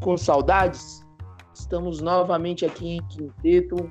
[0.00, 1.06] com saudades?
[1.54, 3.90] Estamos novamente aqui em Quinteto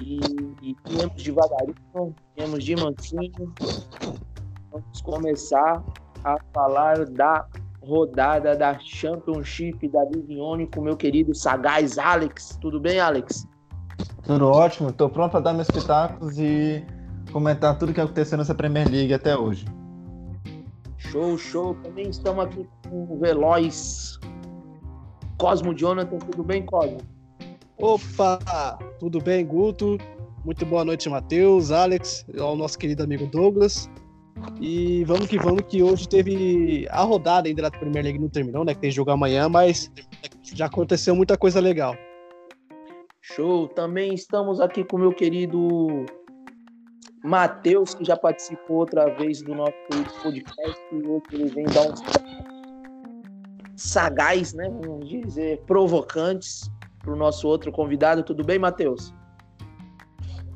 [0.00, 0.20] e,
[0.62, 3.52] e viemos devagarinho, viemos de mansinho.
[4.70, 5.82] Vamos começar
[6.24, 7.46] a falar da
[7.84, 12.56] rodada da Championship da Divione com meu querido sagaz Alex.
[12.60, 13.46] Tudo bem, Alex?
[14.22, 16.84] Tudo ótimo, estou pronto para dar meus pitacos e
[17.32, 19.66] comentar tudo que aconteceu nessa Premier League até hoje.
[20.96, 21.74] Show, show.
[21.82, 24.18] Também estamos aqui com o Veloz
[25.42, 26.18] Cosmo Jonathan.
[26.18, 26.98] Tudo bem, Cosmo?
[27.76, 28.78] Opa!
[29.00, 29.98] Tudo bem, Guto?
[30.44, 33.90] Muito boa noite, Matheus, Alex, ao nosso querido amigo Douglas.
[34.60, 38.64] E vamos que vamos, que hoje teve a rodada ainda da Premier League, não terminou,
[38.64, 38.72] né?
[38.72, 39.90] Que tem jogo amanhã, mas
[40.44, 41.96] já aconteceu muita coisa legal.
[43.20, 43.66] Show!
[43.66, 46.06] Também estamos aqui com o meu querido
[47.24, 49.74] Matheus, que já participou outra vez do nosso
[50.22, 52.00] podcast, e hoje ele vem dar uns
[53.82, 54.68] sagaz, né?
[54.68, 56.70] Vamos dizer, provocantes
[57.00, 58.22] para o nosso outro convidado.
[58.22, 59.12] Tudo bem, Matheus?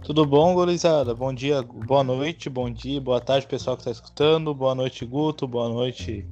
[0.03, 1.13] Tudo bom, gurizada?
[1.15, 4.55] Bom dia, boa noite, bom dia, boa tarde, pessoal que está escutando.
[4.55, 5.49] Boa noite, Guto.
[5.49, 6.25] Boa noite,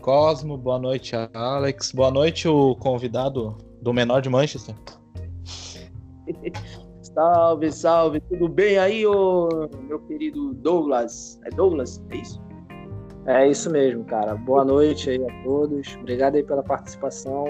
[0.00, 0.56] Cosmo.
[0.56, 1.90] Boa noite, Alex.
[1.90, 4.76] Boa noite, o convidado do menor de Manchester.
[7.02, 8.20] salve, salve.
[8.20, 11.40] Tudo bem aí, ô, meu querido Douglas?
[11.44, 12.00] É Douglas?
[12.10, 12.45] É isso?
[13.26, 14.36] É isso mesmo, cara.
[14.36, 15.96] Boa noite aí a todos.
[16.00, 17.44] Obrigado aí pela participação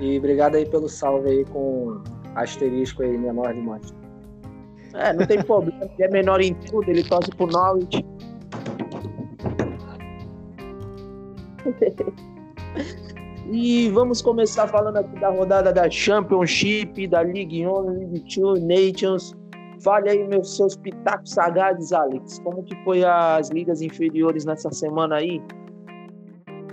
[0.00, 2.00] e obrigado aí pelo salve aí com
[2.36, 3.98] asterisco aí menor de Manchester.
[4.94, 8.04] É, não tem problema, ele é menor em tudo, ele torce pro Norwich.
[13.50, 19.36] e vamos começar falando aqui da rodada da Championship, da League 1, League 2, Nations.
[19.86, 22.40] Fale aí meus seus pitacos sagazes, Alex.
[22.40, 25.40] Como que foi as ligas inferiores nessa semana aí?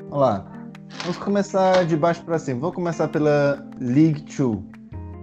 [0.10, 0.44] Vamos lá.
[1.04, 2.62] Vamos começar de baixo para cima.
[2.62, 4.58] Vou começar pela League 2,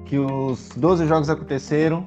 [0.06, 2.04] que os 12 jogos aconteceram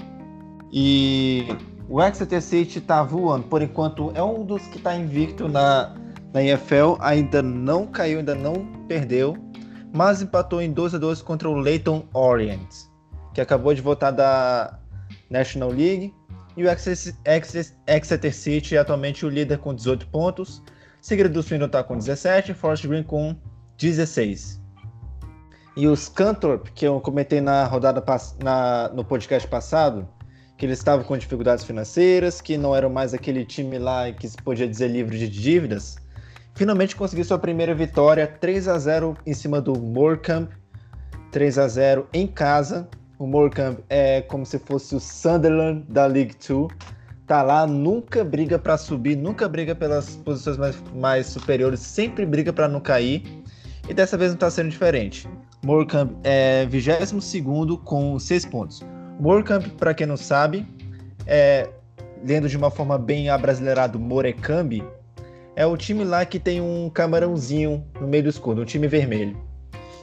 [0.72, 1.50] e
[1.90, 3.44] o Exeter City tá voando.
[3.48, 5.94] Por enquanto, é um dos que está invicto na,
[6.34, 6.96] na EFL.
[7.02, 9.36] Ainda não caiu, ainda não perdeu.
[9.94, 12.70] Mas empatou em 2 a 2 contra o Leighton Orient,
[13.34, 14.80] que acabou de voltar da
[15.34, 16.14] National League.
[16.56, 20.62] E o Exeter City é atualmente o líder com 18 pontos.
[21.02, 23.36] Seguido do Swindon está com 17, Forest Green com
[23.78, 24.62] 16.
[25.76, 28.04] E os Cantorp, que eu comentei na rodada
[28.42, 30.08] na, no podcast passado,
[30.56, 34.38] que eles estavam com dificuldades financeiras, que não eram mais aquele time lá que se
[34.38, 35.98] podia dizer livre de dívidas,
[36.54, 40.54] finalmente conseguiu sua primeira vitória 3 a 0 em cima do Morecambe,
[41.32, 42.88] 3 a 0 em casa.
[43.20, 46.68] O Morecambe é como se fosse o Sunderland da League 2.
[47.26, 52.52] Tá lá, nunca briga para subir, nunca briga pelas posições mais, mais superiores, sempre briga
[52.52, 53.24] para não cair.
[53.88, 55.28] E dessa vez não está sendo diferente.
[55.64, 58.82] Morecambe é 22 com 6 pontos.
[59.20, 60.68] Morecambe, para quem não sabe,
[61.26, 61.70] é,
[62.26, 64.84] lendo de uma forma bem abrasileirada, Morecambe,
[65.56, 69.38] é o time lá que tem um camarãozinho no meio do escudo, um time vermelho.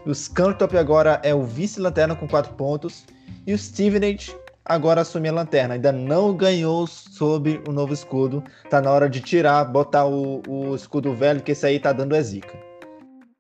[0.07, 3.05] O Scantop agora é o vice-lanterna com 4 pontos.
[3.47, 5.75] E o Stevenage agora assume a lanterna.
[5.75, 8.43] Ainda não ganhou sob o novo escudo.
[8.69, 12.15] Tá na hora de tirar, botar o, o escudo velho, que esse aí tá dando
[12.15, 12.57] é zica.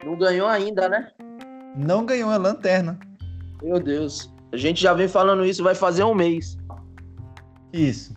[0.04, 1.09] Não ganhou ainda, né?
[1.76, 2.99] Não ganhou a lanterna.
[3.62, 4.32] Meu Deus.
[4.53, 6.59] A gente já vem falando isso, vai fazer um mês.
[7.72, 8.15] Isso.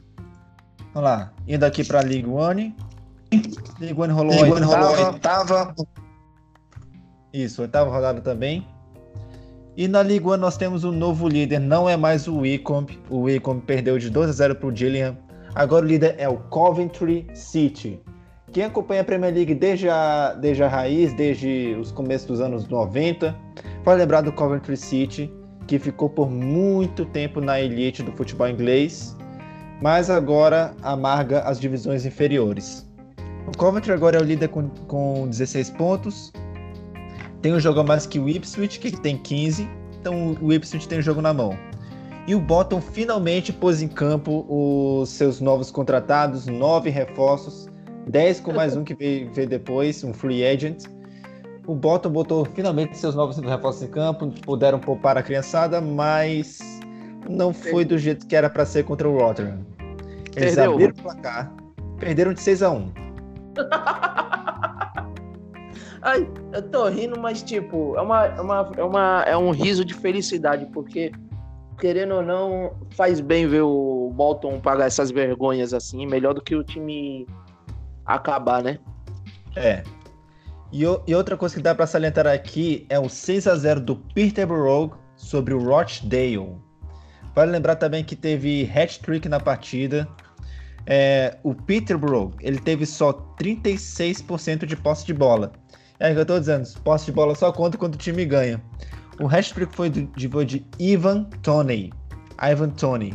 [0.94, 1.32] Vamos lá.
[1.48, 2.76] Indo aqui pra League One.
[3.80, 5.76] League One rolou League a One rolou oitava.
[7.34, 8.68] Isso, oitava rodada também.
[9.76, 13.00] E na League One nós temos um novo líder, não é mais o Wycombe.
[13.10, 15.18] O Wycombe perdeu de 2 a 0 para o Gillingham.
[15.56, 18.00] Agora o líder é o Coventry City.
[18.52, 22.68] Quem acompanha a Premier League desde a, desde a raiz, desde os começos dos anos
[22.68, 23.36] 90,
[23.84, 25.34] vai lembrar do Coventry City,
[25.66, 29.18] que ficou por muito tempo na elite do futebol inglês,
[29.82, 32.88] mas agora amarga as divisões inferiores.
[33.48, 36.32] O Coventry agora é o líder com, com 16 pontos.
[37.44, 39.70] Tem um jogo a mais que o Ipswich, que tem 15.
[40.00, 41.56] Então o Ipswich tem o jogo na mão.
[42.26, 47.70] E o Bottom finalmente pôs em campo os seus novos contratados, nove reforços,
[48.08, 50.86] 10 com mais um que veio, veio depois, um free agent
[51.66, 56.60] o Bottom botou finalmente seus novos reforços em campo, puderam poupar a criançada, mas
[57.30, 59.60] não foi do jeito que era para ser contra o Rotterdam.
[60.36, 60.74] Eles Perdeu.
[60.74, 61.54] abriram o placar,
[62.00, 62.92] perderam de 6 a 1
[66.04, 69.86] Ai, eu tô rindo, mas tipo, é, uma, é, uma, é, uma, é um riso
[69.86, 71.14] de felicidade, porque
[71.80, 76.56] querendo ou não, faz bem ver o Bolton pagar essas vergonhas assim, melhor do que
[76.56, 77.26] o time
[78.06, 78.80] acabar, né?
[79.56, 79.84] É,
[80.74, 83.96] E, e outra coisa que dá para salientar aqui é o 6 a 0 do
[83.96, 86.58] Peterborough sobre o Rochdale.
[87.34, 90.08] Vale lembrar também que teve hat-trick na partida.
[90.86, 95.54] É, o Peterborough, ele teve só 36% de posse de bola.
[96.04, 98.62] É o que eu tô dizendo, posse de bola só conta quando o time ganha.
[99.22, 101.94] O hat-trick foi de, de Ivan Toney.
[102.42, 103.14] Ivan Toney.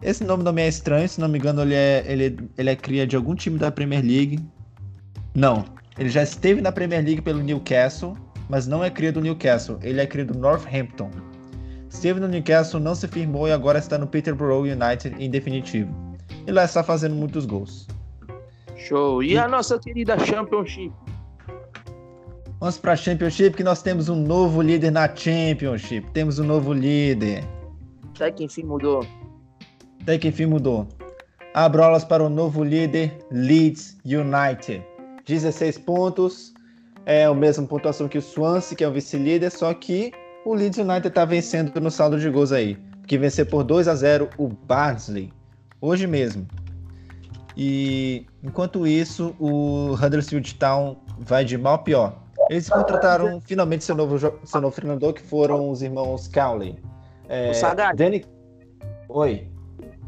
[0.00, 2.76] Esse nome não me é estranho, se não me engano, ele é, ele, ele é
[2.76, 4.38] cria de algum time da Premier League.
[5.34, 5.64] Não,
[5.98, 8.16] ele já esteve na Premier League pelo Newcastle,
[8.48, 11.10] mas não é cria do Newcastle, ele é cria do Northampton.
[11.90, 15.92] Esteve no Newcastle, não se firmou e agora está no Peterborough United em definitivo.
[16.46, 17.88] E lá está fazendo muitos gols.
[18.76, 19.24] Show.
[19.24, 20.92] E a nossa querida Championship?
[22.64, 26.10] Vamos para a Championship que nós temos um novo líder na Championship.
[26.12, 27.44] Temos um novo líder.
[28.14, 29.06] Até que enfim mudou.
[30.00, 30.88] Até que enfim mudou.
[31.52, 34.82] Abrolas para o novo líder Leeds United.
[35.26, 36.54] 16 pontos.
[37.04, 40.10] É a mesma pontuação que o Swansea, que é o vice-líder, só que
[40.46, 42.78] o Leeds United está vencendo no saldo de gols aí.
[43.06, 45.30] Que vencer por 2 a 0 o Barnsley.
[45.82, 46.46] Hoje mesmo.
[47.54, 52.23] E enquanto isso, o Huddersfield Town vai de mal a pior.
[52.50, 56.78] Eles contrataram finalmente seu novo, seu novo treinador, que foram os irmãos Cowley.
[57.28, 57.96] É, o Sagat.
[57.96, 58.24] Danny...
[59.08, 59.48] Oi.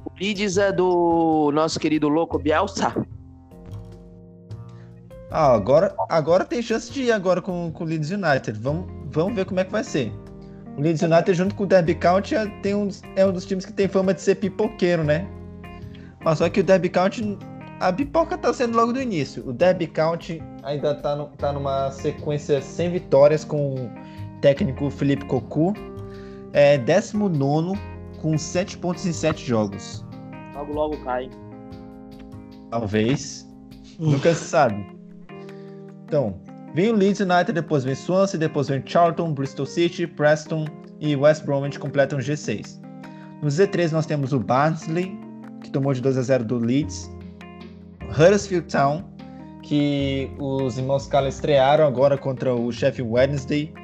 [0.04, 2.94] O Leeds é do nosso querido louco Bielsa.
[5.30, 8.58] Ah, agora, agora tem chance de ir agora com, com o Leeds United.
[8.60, 10.12] Vamos, vamos ver como é que vai ser.
[10.76, 13.64] O Leeds United, junto com o Derby County, é, tem um, é um dos times
[13.64, 15.26] que tem fama de ser pipoqueiro, né?
[16.24, 17.38] Mas só que o Derby County,
[17.80, 19.46] a pipoca tá sendo logo do início.
[19.48, 23.90] O Derby County ainda tá, no, tá numa sequência sem vitórias com o
[24.40, 25.72] técnico Felipe Cocu.
[26.52, 27.78] É 19
[28.20, 30.04] com 7 pontos em 7 jogos.
[30.54, 31.30] Logo, logo cai.
[32.70, 33.46] Talvez.
[33.98, 34.84] Nunca se sabe.
[36.04, 36.38] Então,
[36.74, 40.66] Vem o Leeds United, depois vem Swansea, depois vem Charlton, Bristol City, Preston
[41.00, 42.78] e West Bromwich completam G6.
[43.40, 45.19] No Z3 nós temos o Barnsley,
[45.62, 47.10] que tomou de 2 a 0 do Leeds.
[48.10, 49.02] Huddersfield Town,
[49.66, 53.74] que os irmãos Cala estrearam agora contra o Sheffield Wednesday.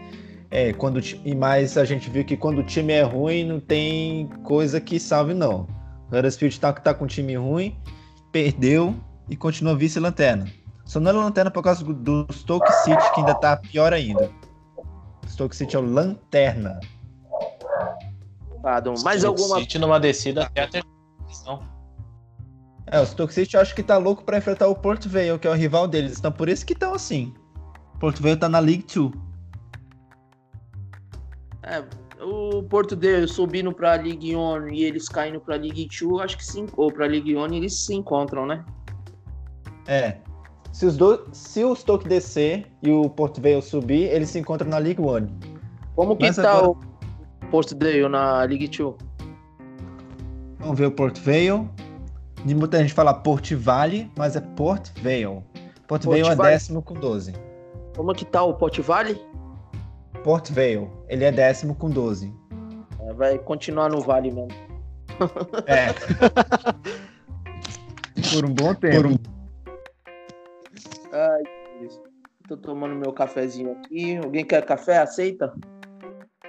[0.51, 4.29] É, quando, e mais a gente viu que quando o time é ruim, não tem
[4.45, 5.67] coisa que salve, não.
[6.09, 7.77] Huddersfield que está com um time ruim,
[8.31, 8.95] perdeu
[9.29, 10.47] e continua vice-lanterna.
[10.85, 14.31] Só não é lanterna por causa do Stoke City, que ainda tá pior ainda.
[15.27, 16.79] Stoke City é o lanterna.
[18.63, 19.59] Pardon, mais alguma.
[19.59, 21.72] City numa descida até a terceira
[22.87, 25.47] É, o Stoke City eu acho que tá louco pra enfrentar o Port Vale, que
[25.47, 26.19] é o rival deles.
[26.19, 27.33] Então por isso que estão assim.
[28.01, 29.13] Port Vale tá na League 2.
[31.65, 31.85] É,
[32.21, 36.45] o Porto Vale subindo pra League One e eles caindo pra League 2, acho que
[36.45, 38.65] sim, ou pra League One eles se encontram, né?
[39.87, 40.17] É,
[40.73, 44.69] se, os dois, se o Stoke descer e o Port Vale subir, eles se encontram
[44.69, 45.33] na League One.
[45.95, 46.71] Como que Mas tá agora...
[46.71, 46.77] o
[47.51, 48.97] Port Vale na League Two?
[50.59, 51.69] Vamos ver o Port Vale.
[52.45, 55.45] De muita gente fala Port Vale, mas é Port Vale.
[55.87, 57.33] Port, Port Vale é décimo com 12.
[57.97, 59.21] Como que tá o Port Vale?
[60.25, 62.35] Port Vale, ele é décimo com 12.
[63.01, 64.49] É, vai continuar no Vale mesmo.
[65.67, 65.93] É.
[68.33, 68.97] Por um bom tempo.
[68.97, 69.17] Por um
[71.13, 71.43] Ai,
[72.49, 74.17] tô tomando meu cafezinho aqui.
[74.17, 74.99] Alguém quer café?
[74.99, 75.53] Aceita?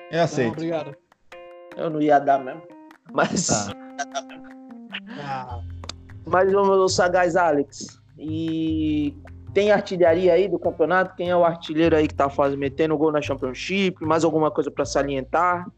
[0.09, 0.47] Eu aceito.
[0.47, 0.95] Não, obrigado.
[1.75, 2.61] Eu não ia dar mesmo.
[3.11, 3.47] Mas.
[3.47, 3.73] Tá.
[5.21, 5.72] ah.
[6.25, 7.99] Mas o meu sagaz Alex.
[8.17, 9.15] E
[9.53, 11.15] tem artilharia aí do campeonato?
[11.15, 14.03] Quem é o artilheiro aí que tá fazendo, metendo gol na Championship?
[14.03, 15.69] Mais alguma coisa para salientar?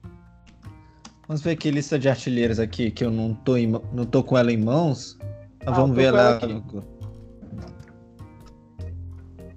[1.28, 4.38] Vamos ver aqui lista de artilheiros aqui, que eu não tô, em, não tô com
[4.38, 5.18] ela em mãos.
[5.66, 6.40] Ah, vamos ver lá.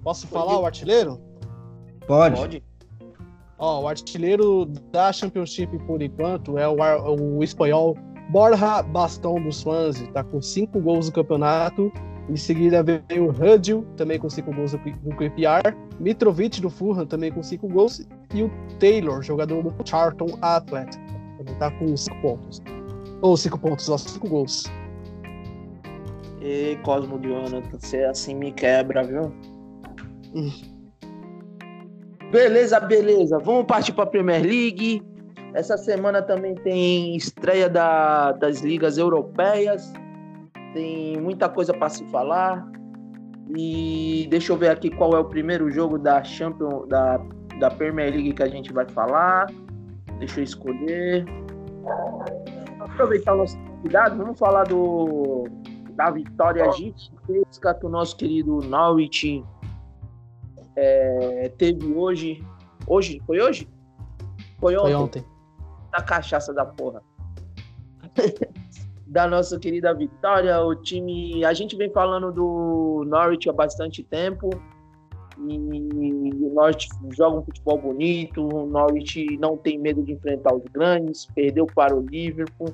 [0.03, 1.21] Posso falar o artilheiro?
[2.07, 2.35] Pode.
[2.35, 2.63] Pode.
[3.59, 6.77] Ó, o artilheiro da Championship por enquanto é o,
[7.37, 7.95] o espanhol
[8.29, 11.91] Borja Bastão do Swansea, tá com cinco gols no campeonato.
[12.29, 15.75] Em seguida veio o Hudil, também com cinco gols do QPR.
[15.99, 18.07] Mitrovic do Fulham, também com cinco gols.
[18.33, 21.01] E o Taylor, jogador do Charlton Athletic,
[21.37, 22.61] também tá com cinco pontos.
[23.21, 24.71] Ou cinco pontos, ó, cinco gols.
[26.39, 27.29] E Cosmo de
[27.71, 29.33] você assim me quebra, viu?
[32.31, 33.39] Beleza, beleza.
[33.39, 35.01] Vamos partir para a Premier League.
[35.53, 39.91] Essa semana também tem estreia da, das ligas europeias.
[40.73, 42.69] Tem muita coisa para se falar.
[43.55, 47.19] E deixa eu ver aqui qual é o primeiro jogo da Champions da,
[47.59, 49.47] da Premier League que a gente vai falar.
[50.19, 51.25] Deixa eu escolher.
[52.79, 55.45] Aproveitar o nosso convidado, vamos falar do
[55.95, 59.43] da vitória gigantesca que o nosso querido Norwich
[60.75, 62.41] é, teve hoje.
[62.87, 63.21] Hoje?
[63.25, 63.67] Foi hoje?
[64.59, 64.83] Foi ontem.
[64.83, 65.38] Foi ontem.
[65.91, 67.01] A cachaça da porra.
[69.07, 70.59] da nossa querida vitória.
[70.61, 71.43] O time.
[71.45, 74.49] A gente vem falando do Norwich há bastante tempo.
[75.47, 75.57] E
[76.43, 78.41] o Norwich joga um futebol bonito.
[78.41, 81.25] O Norwich não tem medo de enfrentar os grandes.
[81.33, 82.73] Perdeu para o Liverpool.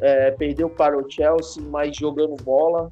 [0.00, 2.90] É, perdeu para o Chelsea, mas jogando bola.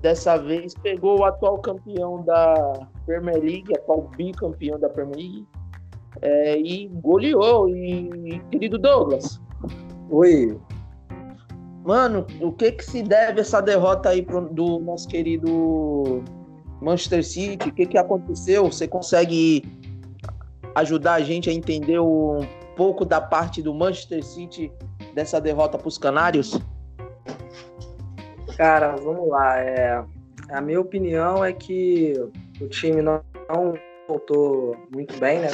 [0.00, 5.46] Dessa vez pegou o atual campeão da Premier League, atual bicampeão da Premier League,
[6.20, 7.68] é, e goleou.
[7.68, 9.40] E, querido Douglas.
[10.10, 10.58] Oi.
[11.84, 16.22] Mano, o que que se deve essa derrota aí pro, do nosso querido
[16.80, 17.68] Manchester City?
[17.68, 18.70] O que que aconteceu?
[18.70, 19.64] Você consegue
[20.74, 22.40] ajudar a gente a entender um
[22.76, 24.72] pouco da parte do Manchester City
[25.14, 26.58] dessa derrota para os Canários?
[28.56, 29.58] Cara, vamos lá.
[29.58, 30.04] É,
[30.50, 32.14] a minha opinião é que
[32.60, 33.74] o time não, não
[34.06, 35.48] voltou muito bem, né?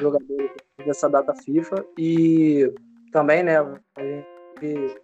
[0.00, 0.50] Jogadores
[0.84, 2.72] dessa data FIFA e
[3.12, 3.58] também, né?
[3.58, 4.26] A gente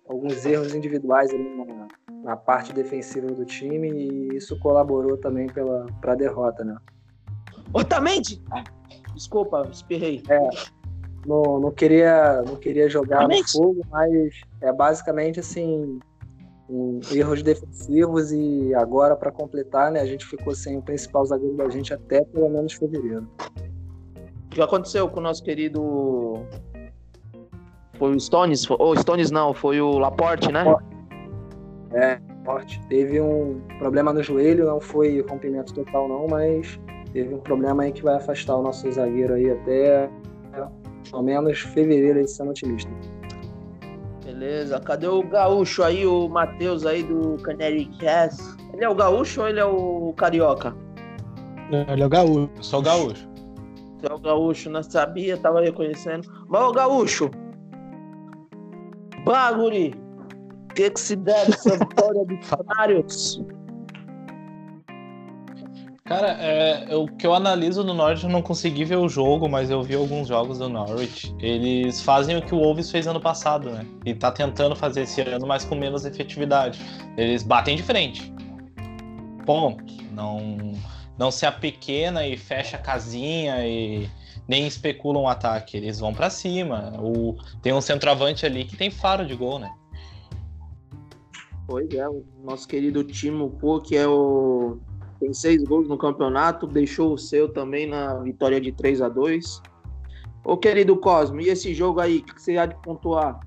[0.09, 1.89] alguns erros individuais ali na,
[2.23, 6.77] na, parte defensiva do time e isso colaborou também pela para a derrota, né?
[7.73, 8.43] Otamendi!
[9.15, 10.23] Desculpa, espirrei.
[10.29, 10.39] É,
[11.27, 13.43] não, não queria não queria jogar Otamendi.
[13.43, 16.01] no fogo, mas é basicamente assim
[17.13, 21.69] erros defensivos e agora para completar, né, a gente ficou sem o principal zagueiro da
[21.69, 23.29] gente até pelo menos fevereiro.
[24.55, 26.47] O que aconteceu com o nosso querido
[27.99, 30.65] foi o Stones, ou oh, Stones não, foi o Laporte, né?
[31.93, 32.81] É, Laporte.
[32.89, 36.79] Teve um problema no joelho, não foi rompimento total não, mas
[37.13, 40.09] teve um problema aí que vai afastar o nosso zagueiro aí até
[41.13, 42.93] ao menos fevereiro aí sendo otimista.
[44.25, 44.79] Beleza.
[44.79, 48.41] Cadê o gaúcho aí, o Matheus aí do Canary Cast?
[48.73, 50.77] Ele é o gaúcho ou ele é o carioca?
[51.89, 52.51] Ele é o gaúcho.
[52.57, 53.34] Eu sou o gaúcho.
[54.09, 56.29] É o gaúcho, não sabia, tava reconhecendo.
[56.49, 57.31] Mas o gaúcho.
[59.25, 59.95] Baguri.
[60.71, 63.41] O que, que se deve essa vitória dos canários?
[66.05, 69.71] Cara, é, o que eu analiso no Norwich, eu não consegui ver o jogo, mas
[69.71, 71.35] eu vi alguns jogos do Norwich.
[71.41, 73.87] Eles fazem o que o Wolves fez ano passado, né?
[74.05, 76.79] E tá tentando fazer esse ano, mas com menos efetividade.
[77.17, 78.31] Eles batem de frente.
[79.47, 79.83] Ponto.
[80.13, 80.75] Não,
[81.19, 84.09] não se apequena e fecha a casinha e
[84.49, 85.77] nem especulam o ataque.
[85.77, 86.95] Eles vão para cima.
[87.01, 89.73] O, tem um centroavante ali que tem faro de gol, né?
[91.67, 94.79] Pois é, o nosso querido Timo Pô, que é o
[95.21, 99.63] tem seis gols no campeonato, deixou o seu também na vitória de 3 a 2
[100.45, 103.41] Ô querido Cosmo, e esse jogo aí, o que você há de pontuar?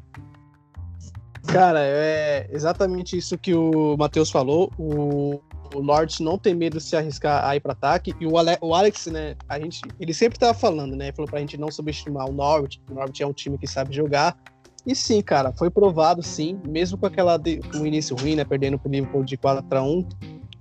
[1.46, 4.72] Cara, é exatamente isso que o Matheus falou.
[4.80, 5.40] O,
[5.74, 8.14] o Lorde não tem medo de se arriscar a ir para ataque.
[8.20, 11.12] E o, Ale, o Alex, né, a gente, ele sempre tava falando, né?
[11.12, 12.82] Falou pra gente não subestimar o Norwich.
[12.90, 14.38] O Norwich é um time que sabe jogar.
[14.86, 18.46] E sim, cara, foi provado sim, mesmo com aquela de, com o início ruim, né,
[18.46, 20.08] perdendo pro Liverpool de 4 a 1,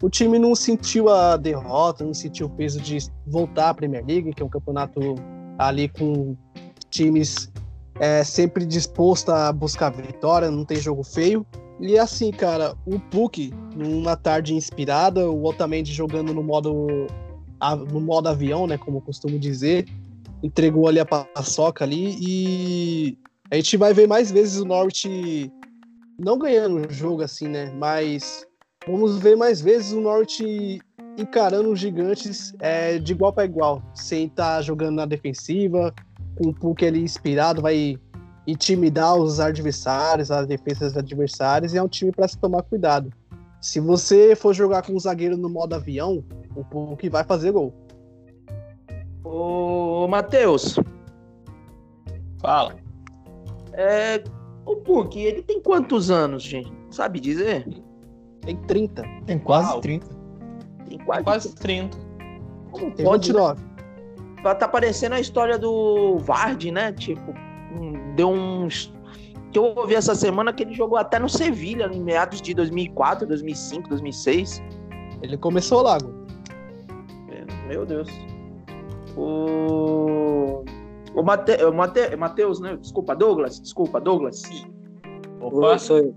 [0.03, 4.35] o time não sentiu a derrota, não sentiu o peso de voltar à Premier League,
[4.35, 5.15] que é um campeonato
[5.59, 6.37] ali com
[6.91, 7.51] times
[7.99, 11.47] é, sempre disposto a buscar vitória, não tem jogo feio.
[11.79, 16.87] E assim, cara, o Puck, numa tarde inspirada, o Otamendi jogando no modo,
[17.93, 19.87] no modo avião, né, como eu costumo dizer,
[20.43, 23.19] entregou ali a paçoca ali e
[23.51, 25.53] a gente vai ver mais vezes o Norwich
[26.19, 28.47] não ganhando o jogo assim, né, mas
[28.87, 30.81] vamos ver mais vezes o Norte
[31.19, 35.95] encarando os gigantes é, de igual para igual, sem estar tá jogando na defensiva,
[36.37, 37.99] com o Puck ali inspirado, vai
[38.47, 43.13] intimidar os adversários, as defesas adversárias, e é um time para se tomar cuidado.
[43.61, 46.23] Se você for jogar com o zagueiro no modo avião,
[46.55, 47.75] o Puck vai fazer gol.
[49.25, 50.79] Ô, Matheus.
[52.41, 52.77] Fala.
[53.73, 54.23] É,
[54.65, 56.73] o Puck, ele tem quantos anos, gente?
[56.91, 57.67] Sabe dizer?
[58.43, 59.03] Tem 30.
[59.27, 59.81] Tem quase Uau.
[59.81, 60.07] 30.
[60.89, 61.99] Tem quase, quase 30.
[62.71, 63.61] Como Tem pode, 29.
[64.61, 66.93] Tá parecendo a história do Vard, né?
[66.93, 67.35] Tipo,
[68.17, 68.93] deu uns.
[69.53, 73.27] Que eu ouvi essa semana que ele jogou até no Sevilha, em meados de 2004,
[73.27, 74.63] 2005, 2006.
[75.23, 75.99] Ele começou lá,
[77.31, 78.09] é, Meu Deus.
[79.17, 80.65] O.
[81.15, 81.57] O Mate...
[81.73, 82.17] Mate...
[82.17, 82.77] Matheus, né?
[82.77, 83.61] Desculpa, Douglas.
[83.61, 84.43] Desculpa, Douglas.
[85.41, 85.79] Opa.
[85.79, 86.15] Sou eu.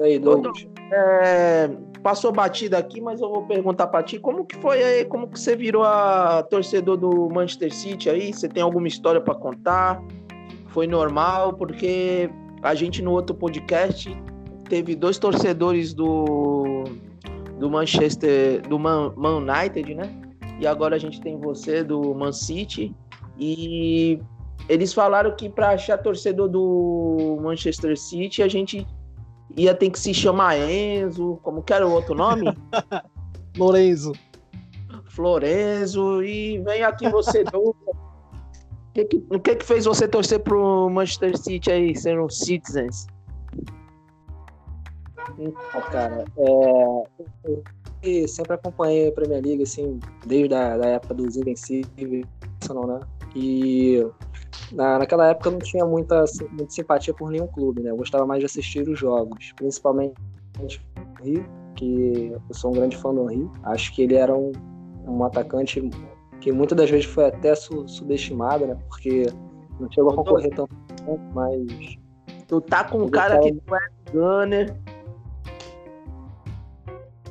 [0.00, 1.70] Aí, Douglas é,
[2.02, 5.38] passou batida aqui, mas eu vou perguntar para ti, como que foi aí, como que
[5.38, 8.32] você virou a torcedor do Manchester City aí?
[8.32, 10.02] Você tem alguma história para contar?
[10.70, 11.52] Foi normal?
[11.54, 12.30] Porque
[12.62, 14.16] a gente no outro podcast
[14.68, 16.84] teve dois torcedores do
[17.58, 20.20] do Manchester, do Man, Man United, né?
[20.60, 22.94] e agora a gente tem você do Man City.
[23.38, 24.20] E
[24.68, 28.86] eles falaram que para achar torcedor do Manchester City, a gente
[29.56, 32.44] ia ter que se chamar Enzo, como que era o outro nome?
[33.56, 34.12] Lorenzo.
[35.06, 37.42] Florenzo, e vem aqui você.
[38.90, 43.06] O que, que, que que fez você torcer pro Manchester City aí, sendo Citizens?
[45.38, 47.62] Então, cara, é,
[48.02, 52.26] eu sempre acompanhei a Premier League, assim, desde a da época dos Invencíveis,
[52.68, 53.00] né?
[53.36, 54.04] E
[54.72, 57.90] na, naquela época eu não tinha muita, muita simpatia por nenhum clube, né?
[57.90, 60.14] Eu gostava mais de assistir os jogos, principalmente
[60.58, 63.52] o Rio, que eu sou um grande fã do Rio.
[63.62, 64.50] Acho que ele era um,
[65.06, 65.80] um atacante
[66.40, 68.76] que muitas das vezes foi até su, subestimado, né?
[68.88, 69.26] Porque
[69.78, 70.74] não chegou a concorrer tanto,
[71.34, 71.98] mas.
[72.48, 74.76] Tu tá com um cara que não é gunner.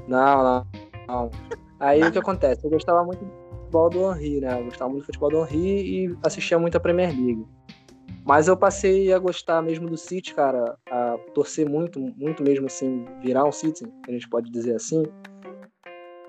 [0.08, 0.68] Não, não,
[1.08, 1.32] não.
[1.80, 2.66] Aí o que acontece?
[2.66, 4.60] Eu gostava muito do futebol do Henry, né?
[4.60, 7.46] Eu gostava muito do futebol do Henry e assistia muito a Premier League.
[8.26, 13.06] Mas eu passei a gostar mesmo do City, cara, a torcer muito, muito mesmo assim,
[13.22, 15.04] virar um City, a gente pode dizer assim,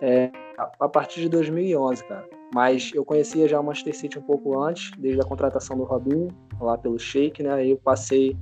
[0.01, 0.31] é,
[0.79, 2.29] a partir de 2011, cara.
[2.55, 6.29] Mas eu conhecia já o Manchester City um pouco antes, desde a contratação do Robinho,
[6.61, 7.53] lá pelo Sheik, né?
[7.53, 8.37] Aí eu passei,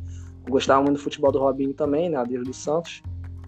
[0.46, 2.22] eu gostava muito do futebol do Robinho também, né?
[2.26, 3.02] Desde o Santos.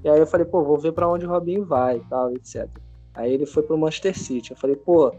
[0.05, 2.69] E aí eu falei, pô, vou ver para onde o Robinho vai e tal, etc.
[3.15, 4.51] Aí ele foi pro Manchester City.
[4.51, 5.13] Eu falei, pô,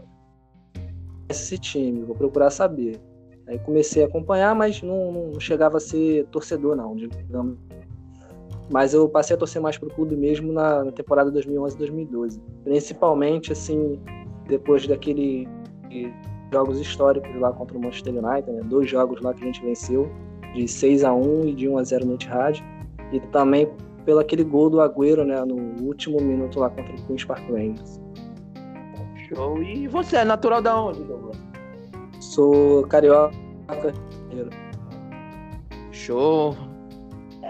[1.28, 3.00] esse time, vou procurar saber.
[3.46, 7.58] Aí comecei a acompanhar, mas não, não chegava a ser torcedor, não, digamos.
[8.70, 12.40] Mas eu passei a torcer mais pro clube mesmo na, na temporada 2011-2012.
[12.64, 14.00] Principalmente, assim,
[14.46, 15.48] depois daquele
[16.52, 18.60] jogos históricos lá contra o Manchester United, né?
[18.64, 20.10] dois jogos lá que a gente venceu,
[20.54, 22.62] de 6 a 1 e de 1 a 0 no Etihad.
[23.10, 23.68] E também
[24.04, 28.00] pelo aquele gol do Agüero, né, no último minuto lá contra o Queen's Park Rangers.
[29.28, 29.62] Show.
[29.62, 31.36] E você é natural da onde, Douglas?
[32.20, 33.34] Sou carioca.
[35.90, 36.56] Show.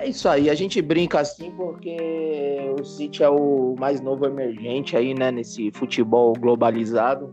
[0.03, 4.97] É isso aí, a gente brinca assim porque o City é o mais novo emergente
[4.97, 7.33] aí, né, nesse futebol globalizado.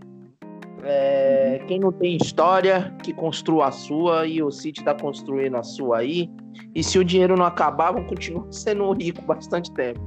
[0.84, 5.64] É, quem não tem história, que construa a sua, e o City está construindo a
[5.64, 6.30] sua aí.
[6.76, 10.00] E se o dinheiro não acabar, vão continuar sendo rico bastante tempo.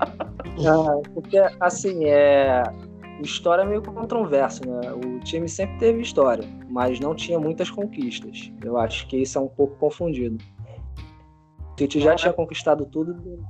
[0.66, 2.62] ah, porque, assim, é.
[3.22, 4.92] História é meio controverso, né?
[4.94, 8.50] O time sempre teve história, mas não tinha muitas conquistas.
[8.64, 10.38] Eu acho que isso é um pouco confundido.
[11.80, 13.42] O City já tinha conquistado tudo.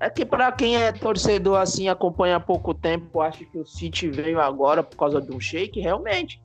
[0.00, 4.08] É que para quem é torcedor assim, acompanha há pouco tempo, acha que o City
[4.08, 6.42] veio agora por causa de um shake, realmente.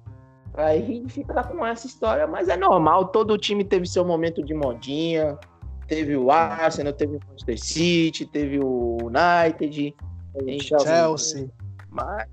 [0.55, 5.37] Aí fica com essa história, mas é normal, todo time teve seu momento de modinha.
[5.87, 9.95] Teve o Arsenal, teve o Manchester City, teve o United,
[10.43, 11.49] tem Chelsea.
[11.89, 12.27] Mas,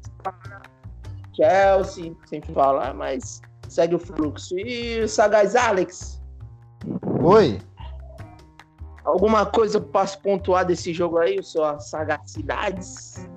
[1.37, 4.59] Chelsea, sempre falar, mas segue o fluxo.
[4.59, 6.21] E o Sagaz Alex?
[7.25, 7.61] Oi.
[9.05, 13.29] Alguma coisa para pontuar desse jogo aí, suas sagacidades?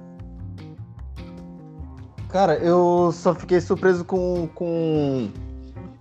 [2.29, 5.29] Cara, eu só fiquei surpreso com, com,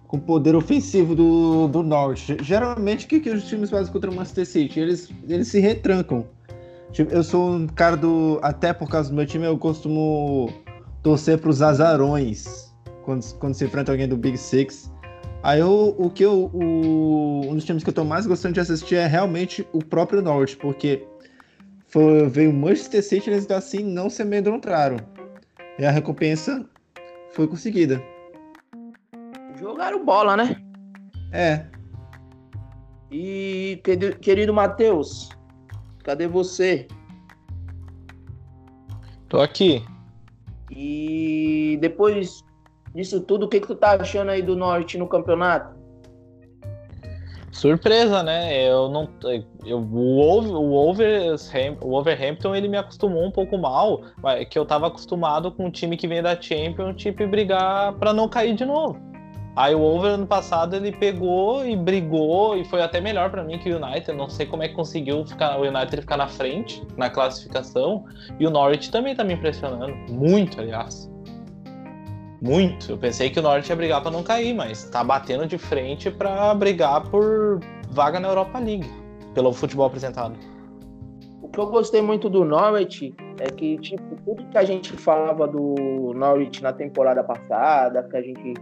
[0.08, 2.36] com o poder ofensivo do, do Norte.
[2.40, 4.80] Geralmente, o que, que os times fazem contra o Manchester City?
[4.80, 6.26] Eles, eles se retrancam.
[6.90, 8.38] Tipo, eu sou um cara do.
[8.42, 10.52] Até por causa do meu time, eu costumo
[11.02, 14.90] torcer para os azarões quando, quando se enfrenta alguém do Big Six.
[15.44, 16.50] Aí eu, o que eu.
[16.54, 20.22] O, um dos times que eu tô mais gostando de assistir é realmente o próprio
[20.22, 21.06] Norte, porque
[21.86, 24.96] foi, veio o Manchester City e eles assim não se amedrontaram.
[25.78, 26.64] E a recompensa
[27.32, 28.02] foi conseguida.
[29.60, 30.56] Jogaram bola, né?
[31.30, 31.66] É.
[33.10, 33.82] E
[34.22, 35.28] querido Matheus,
[36.04, 36.88] cadê você?
[39.28, 39.84] Tô aqui.
[40.70, 42.42] E depois
[42.94, 45.74] disso tudo, o que, que tu tá achando aí do Norte no campeonato?
[47.50, 48.68] Surpresa, né?
[48.68, 49.08] Eu não,
[49.64, 54.02] eu, o, Over, o, Overham, o Overhampton ele me acostumou um pouco mal,
[54.50, 58.54] que eu tava acostumado com um time que vem da Championship brigar para não cair
[58.54, 59.00] de novo.
[59.56, 63.56] Aí o Over ano passado ele pegou e brigou e foi até melhor para mim
[63.56, 64.12] que o United.
[64.12, 68.04] Não sei como é que conseguiu ficar, o United ficar na frente na classificação
[68.40, 71.13] e o Norwich também tá me impressionando muito, aliás.
[72.44, 72.92] Muito.
[72.92, 76.10] Eu pensei que o Norte ia brigar para não cair, mas tá batendo de frente
[76.10, 78.86] para brigar por vaga na Europa League,
[79.32, 80.38] pelo futebol apresentado.
[81.40, 85.48] O que eu gostei muito do Norwich é que, tipo, tudo que a gente falava
[85.48, 88.52] do Norwich na temporada passada, que a gente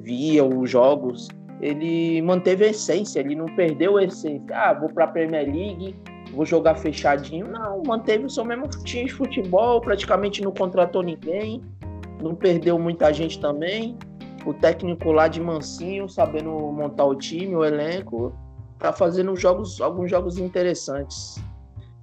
[0.00, 1.28] via os jogos,
[1.60, 4.46] ele manteve a essência, ele não perdeu a essência.
[4.50, 5.94] Ah, vou para a Premier League,
[6.32, 7.48] vou jogar fechadinho.
[7.48, 11.62] Não, manteve o seu mesmo time de futebol, praticamente não contratou ninguém,
[12.20, 13.98] não perdeu muita gente também.
[14.46, 18.32] O técnico lá de mansinho, sabendo montar o time, o elenco,
[18.78, 21.42] tá fazendo jogos, alguns jogos interessantes.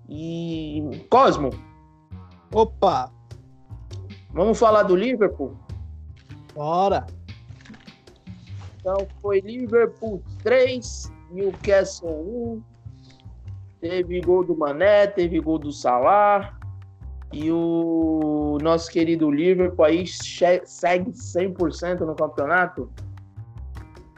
[0.07, 1.49] E Cosmo,
[2.53, 3.11] Opa,
[4.31, 5.57] vamos falar do Liverpool?
[6.53, 7.05] bora.
[8.79, 12.63] Então foi Liverpool 3, Newcastle 1.
[13.81, 16.56] Teve gol do Mané, teve gol do Salah.
[17.31, 22.89] E o nosso querido Liverpool aí segue 100% no campeonato.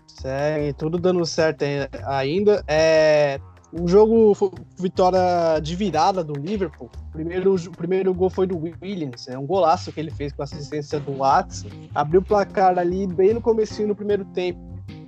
[0.08, 2.64] Segue tudo dando certo ai- ainda.
[2.68, 3.40] É,
[3.72, 4.34] o jogo
[4.78, 6.90] vitória de virada do Liverpool.
[7.12, 11.00] Primeiro, o primeiro gol foi do Williams, é um golaço que ele fez com assistência
[11.00, 11.70] do Watson.
[11.94, 14.60] Abriu o placar ali bem no comecinho no primeiro tempo.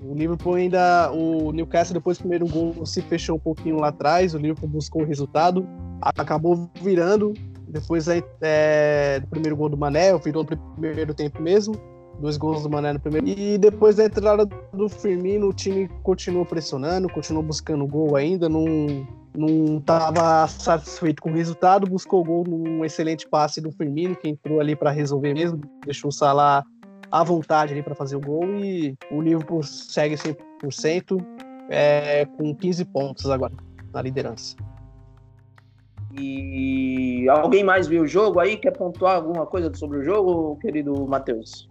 [0.04, 4.34] O Liverpool ainda, o Newcastle depois do primeiro gol se fechou um pouquinho lá atrás.
[4.34, 5.68] O Liverpool buscou o resultado,
[6.02, 7.34] acabou virando.
[7.72, 11.76] Depois aí, é, do primeiro gol do Mané, virou no primeiro tempo mesmo
[12.20, 13.28] dois gols do Mané no primeiro.
[13.28, 18.66] E depois da entrada do Firmino, o time continuou pressionando, continuou buscando gol ainda, não
[19.34, 24.60] não estava satisfeito com o resultado, buscou gol num excelente passe do Firmino, que entrou
[24.60, 26.66] ali para resolver mesmo, deixou o Salah
[27.10, 31.26] à vontade ali para fazer o gol e o Liverpool segue 100%
[31.70, 33.54] é, com 15 pontos agora
[33.94, 34.58] na liderança.
[36.18, 38.58] E alguém mais viu o jogo aí?
[38.58, 41.68] Quer pontuar alguma coisa sobre o jogo, querido Matheus?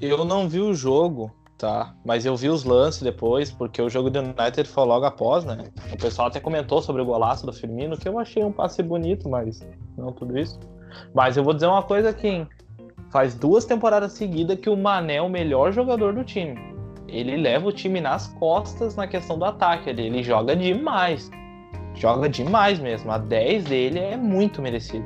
[0.00, 1.94] Eu não vi o jogo, tá?
[2.04, 5.64] Mas eu vi os lances depois, porque o jogo do United foi logo após, né?
[5.92, 9.28] O pessoal até comentou sobre o golaço do Firmino, que eu achei um passe bonito,
[9.28, 10.58] mas não tudo isso.
[11.14, 12.48] Mas eu vou dizer uma coisa aqui, hein?
[13.10, 16.58] Faz duas temporadas seguidas que o Mané é o melhor jogador do time.
[17.08, 19.88] Ele leva o time nas costas na questão do ataque.
[19.88, 21.30] Ele, ele joga demais.
[21.96, 23.10] Joga demais mesmo.
[23.10, 25.04] A 10 dele é muito merecido.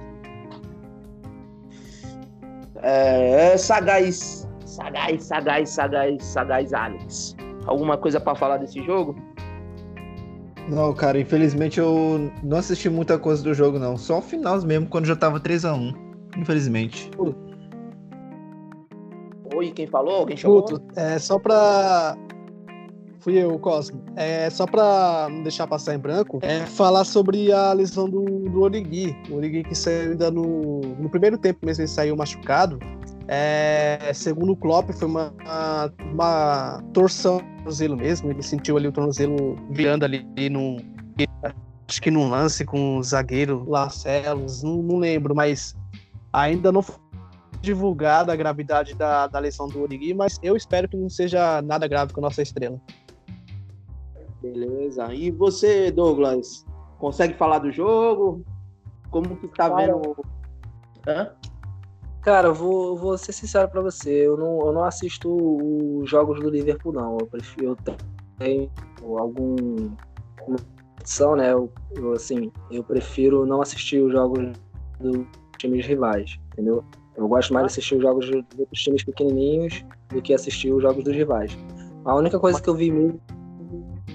[2.82, 7.36] É, sagaz, sagaz, sagaz, sagaz, sagaz Alex.
[7.66, 9.14] Alguma coisa para falar desse jogo?
[10.68, 13.96] Não, cara, infelizmente eu não assisti muita coisa do jogo, não.
[13.96, 15.94] Só o final mesmo, quando já tava 3x1.
[16.36, 17.10] Infelizmente.
[19.54, 20.20] Oi, quem falou?
[20.20, 20.62] Alguém chamou?
[20.62, 22.16] Guto, é só pra.
[23.20, 24.02] Fui eu, Cosmo.
[24.16, 28.62] É só pra não deixar passar em branco, é falar sobre a lesão do, do
[28.62, 29.14] Origui.
[29.30, 32.78] O Origui que saiu ainda no, no primeiro tempo mesmo, ele saiu machucado.
[33.28, 35.32] É, segundo o Klopp, foi uma,
[36.12, 38.30] uma, torção no tornozelo mesmo.
[38.30, 40.78] Ele sentiu ali o tornozelo virando ali num.
[41.86, 45.76] Acho que num lance com o zagueiro Lacelos, não, não lembro, mas
[46.32, 46.96] ainda não foi
[47.60, 51.86] divulgada a gravidade da, da lesão do Origi, mas eu espero que não seja nada
[51.86, 52.80] grave com a nossa estrela.
[54.40, 55.12] Beleza.
[55.14, 56.64] E você, Douglas,
[56.98, 58.44] consegue falar do jogo?
[59.10, 60.16] Como que tá Cara, vendo?
[61.06, 61.32] Hã?
[62.22, 65.28] Cara, eu vou, vou ser sincero pra você, eu não, eu não assisto
[65.98, 67.16] os jogos do Liverpool, não.
[67.18, 67.94] Eu prefiro eu
[68.38, 68.70] tenho
[69.18, 69.90] algum
[71.00, 71.52] opção, né?
[71.52, 74.52] Eu, eu, assim, eu prefiro não assistir os jogos
[75.00, 75.26] dos
[75.58, 76.84] times rivais, entendeu?
[77.16, 81.02] Eu gosto mais de assistir os jogos dos times pequenininhos do que assistir os jogos
[81.02, 81.56] dos rivais.
[82.04, 83.20] A única coisa que eu vi mesmo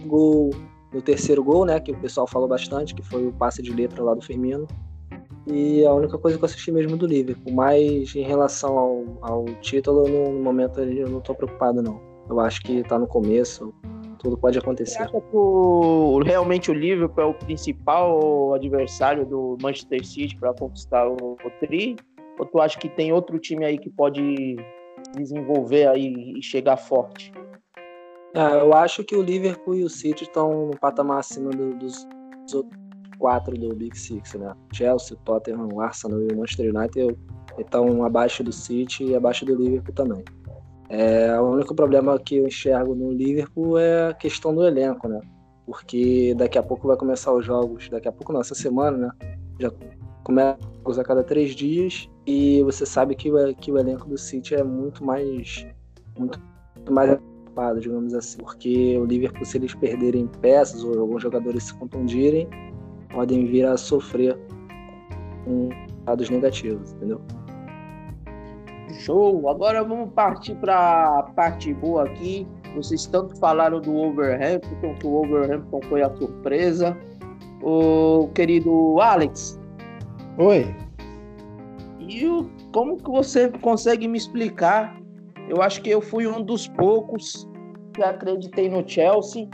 [0.06, 0.52] gol
[0.94, 4.02] no terceiro gol, né, que o pessoal falou bastante, que foi o passe de letra
[4.02, 4.66] lá do Firmino.
[5.48, 7.54] E a única coisa que eu assisti mesmo do Liverpool.
[7.54, 12.00] Mas em relação ao, ao título, no, momento eu não tô preocupado, não.
[12.30, 13.72] Eu acho que tá no começo,
[14.18, 15.04] tudo pode Você acontecer.
[15.04, 21.08] acha que o- realmente o Liverpool é o principal adversário do Manchester City para conquistar
[21.08, 21.96] o, o Tri?
[22.40, 24.56] Ou tu acha que tem outro time aí que pode
[25.16, 27.32] desenvolver aí e chegar forte?
[28.36, 32.06] Ah, eu acho que o Liverpool e o City estão no patamar acima do- dos,
[32.44, 32.78] dos outros
[33.18, 34.54] quatro do Big Six, né?
[34.74, 37.18] Chelsea, Tottenham, Arsenal e Manchester United
[37.58, 40.24] estão abaixo do City e abaixo do Liverpool também.
[40.90, 45.20] É, o único problema que eu enxergo no Liverpool é a questão do elenco, né?
[45.66, 49.38] Porque daqui a pouco vai começar os jogos, daqui a pouco não, essa semana, né?
[49.60, 49.72] Já
[50.24, 50.58] começa
[51.00, 55.04] a cada três dias e você sabe que que o elenco do City é muito
[55.04, 55.66] mais
[56.20, 56.40] muito
[56.92, 57.18] mais
[57.56, 62.48] preocupado, digamos assim, porque o Liverpool, se eles perderem peças ou alguns jogadores se contundirem,
[63.14, 64.38] podem vir a sofrer
[65.46, 65.70] com
[66.04, 67.22] dados negativos, entendeu?
[69.00, 69.50] Show!
[69.50, 72.48] Agora vamos partir para a parte boa aqui.
[72.76, 76.96] Vocês tanto falaram do Overhampton, que o Overhampton foi a surpresa.
[77.64, 79.60] O querido Alex,
[80.38, 80.76] Oi.
[82.00, 85.00] E o- como que você consegue me explicar?
[85.50, 87.48] Eu acho que eu fui um dos poucos
[87.94, 89.48] que acreditei no Chelsea,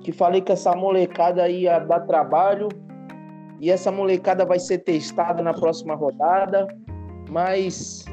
[0.00, 2.68] que falei que essa molecada ia dar trabalho
[3.60, 6.66] e essa molecada vai ser testada na próxima rodada.
[7.30, 8.04] Mas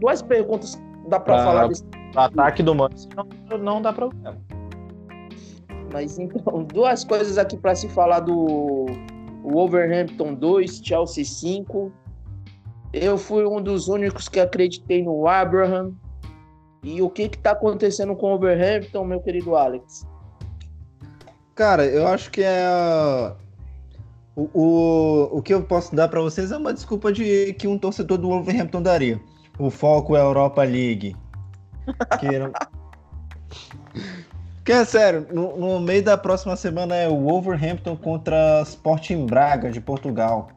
[0.00, 4.36] duas perguntas dá para Ah, falar desse ataque do Manchester não, não dá problema.
[5.92, 8.86] Mas então, duas coisas aqui para se falar do
[9.42, 11.92] Wolverhampton 2, Chelsea 5.
[12.92, 15.92] Eu fui um dos únicos que acreditei no Abraham.
[16.82, 20.06] E o que que tá acontecendo com o Wolverhampton, meu querido Alex?
[21.54, 23.32] Cara, eu acho que é.
[24.34, 27.78] O, o, o que eu posso dar pra vocês é uma desculpa de que um
[27.78, 29.20] torcedor do Wolverhampton daria.
[29.58, 31.16] O foco é a Europa League.
[32.20, 32.52] Que, não...
[34.64, 39.68] que é sério, no, no meio da próxima semana é o Wolverhampton contra Sporting Braga
[39.68, 40.48] de Portugal.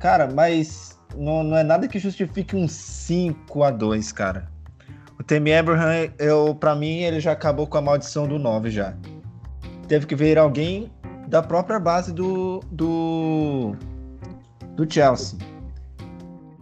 [0.00, 4.55] Cara, mas não, não é nada que justifique um 5 a 2 cara.
[5.18, 8.94] O Temi Abraham, eu, pra mim, ele já acabou com a maldição do 9 já
[9.86, 10.90] teve que ver alguém
[11.28, 13.74] da própria base do do,
[14.74, 15.38] do Chelsea.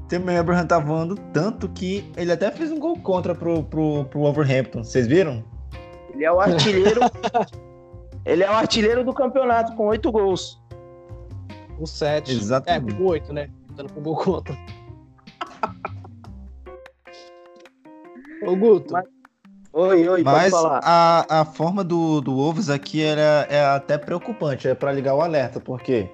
[0.09, 4.21] Tim Abraham tá voando tanto que ele até fez um gol contra pro, pro, pro
[4.21, 4.85] Wolverhampton.
[4.85, 5.43] Vocês viram?
[6.13, 7.01] Ele é o artilheiro.
[8.25, 10.63] ele é o artilheiro do campeonato com oito gols.
[11.81, 12.31] O 7.
[12.31, 12.95] É, Exatamente.
[12.95, 13.49] com 8, né?
[13.75, 14.57] Dando com gol contra.
[18.41, 19.05] Ô, Guto, Mas-
[19.73, 20.81] Oi, oi, pode Mas falar.
[20.85, 25.21] a, a forma do, do Wolves aqui era, é até preocupante, é para ligar o
[25.21, 26.09] alerta, porque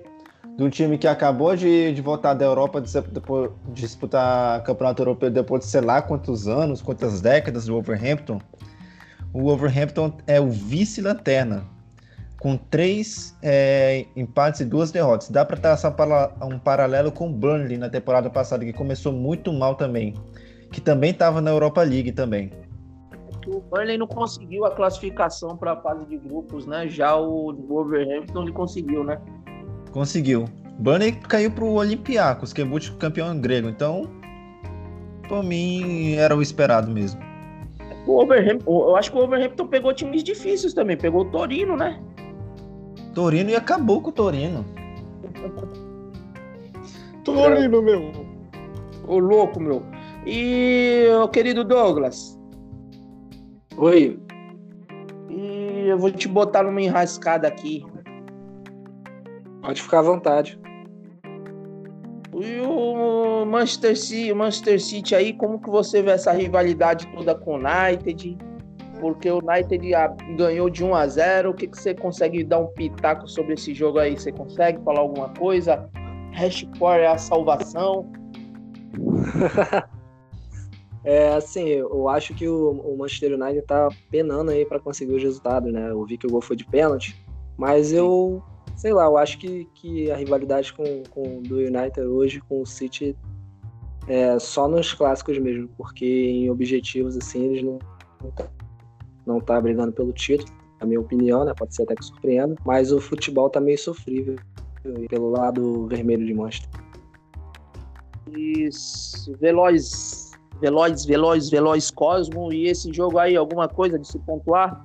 [0.56, 5.30] do time que acabou de, de voltar da Europa, de, depois, de disputar campeonato europeu
[5.30, 8.40] depois de sei lá quantos anos, quantas décadas do Wolverhampton,
[9.30, 11.62] o Wolverhampton é o vice-lanterna,
[12.38, 15.28] com três é, empates e duas derrotas.
[15.28, 15.94] Dá para traçar
[16.42, 20.14] um paralelo com o Burnley na temporada passada, que começou muito mal também,
[20.70, 22.50] que também estava na Europa League também.
[23.46, 26.88] O Burnley não conseguiu a classificação para a fase de grupos, né?
[26.88, 29.20] Já o Wolverhampton ele conseguiu, né?
[29.92, 30.44] Conseguiu.
[30.78, 33.68] Burnley caiu pro Olympiacos, que é multicampeão grego.
[33.68, 34.08] Então,
[35.28, 37.20] por mim, era o esperado mesmo.
[38.06, 40.96] O Wolverhampton, eu acho que o Wolverhampton pegou times difíceis também.
[40.96, 42.00] Pegou o Torino, né?
[43.14, 44.64] Torino e acabou com o Torino.
[47.24, 48.12] Torino, meu.
[49.06, 49.82] Ô louco, meu.
[50.26, 52.38] E o querido Douglas,
[53.76, 54.20] Oi,
[55.30, 57.82] e eu vou te botar numa enrascada aqui.
[59.62, 60.60] pode ficar à vontade.
[62.34, 67.34] E o Manchester City, o Manchester City aí, como que você vê essa rivalidade toda
[67.34, 68.36] com o United?
[69.00, 71.50] Porque o United ah, ganhou de 1 a 0.
[71.50, 74.18] O que, que você consegue dar um pitaco sobre esse jogo aí?
[74.18, 75.88] Você consegue falar alguma coisa?
[76.32, 78.12] Rashford é a salvação.
[81.02, 85.22] É, assim, eu acho que o, o Manchester United tá penando aí pra conseguir os
[85.22, 85.90] resultados, né?
[85.90, 87.16] Eu vi que o gol foi de pênalti,
[87.56, 88.42] mas eu,
[88.76, 92.66] sei lá, eu acho que, que a rivalidade com, com do United hoje com o
[92.66, 93.16] City
[94.06, 97.78] é só nos clássicos mesmo, porque em objetivos assim eles não
[98.22, 98.48] não tá,
[99.26, 101.54] não tá brigando pelo título, na minha opinião, né?
[101.56, 104.36] Pode ser até que surpreenda, mas o futebol tá meio sofrível
[105.08, 106.68] pelo lado vermelho de Manchester.
[108.36, 110.29] Isso, Veloz,
[110.60, 112.52] Veloz, Veloz, Veloz Cosmo.
[112.52, 114.84] E esse jogo aí, alguma coisa de se pontuar?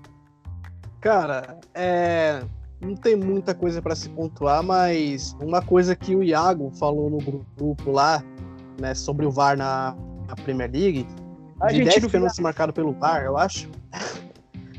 [1.02, 2.42] Cara, é.
[2.82, 7.18] Não tem muita coisa pra se pontuar, mas uma coisa que o Iago falou no
[7.58, 8.24] grupo lá,
[8.80, 9.96] né, sobre o VAR na,
[10.28, 11.08] na Premier League,
[11.60, 13.70] A de gente 10 não pênaltis marcados pelo VAR, eu acho.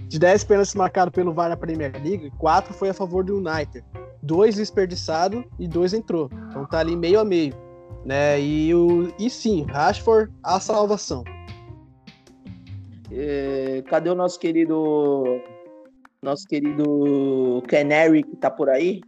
[0.08, 3.84] De 10 pênaltis marcados pelo VAR na Premier League, 4 foi a favor do United.
[4.22, 6.30] Dois desperdiçados e dois entrou.
[6.48, 7.54] Então tá ali meio a meio.
[8.06, 8.40] Né?
[8.40, 11.24] E, o, e sim, Rashford, a salvação.
[13.10, 15.24] É, cadê o nosso querido.
[16.22, 19.00] Nosso querido Canary que tá por aí?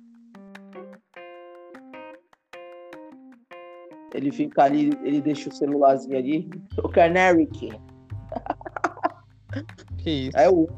[4.15, 6.51] Ele fica ali, ele deixa o celularzinho ali.
[6.83, 7.47] O Canary.
[9.99, 10.37] que isso.
[10.37, 10.69] É o.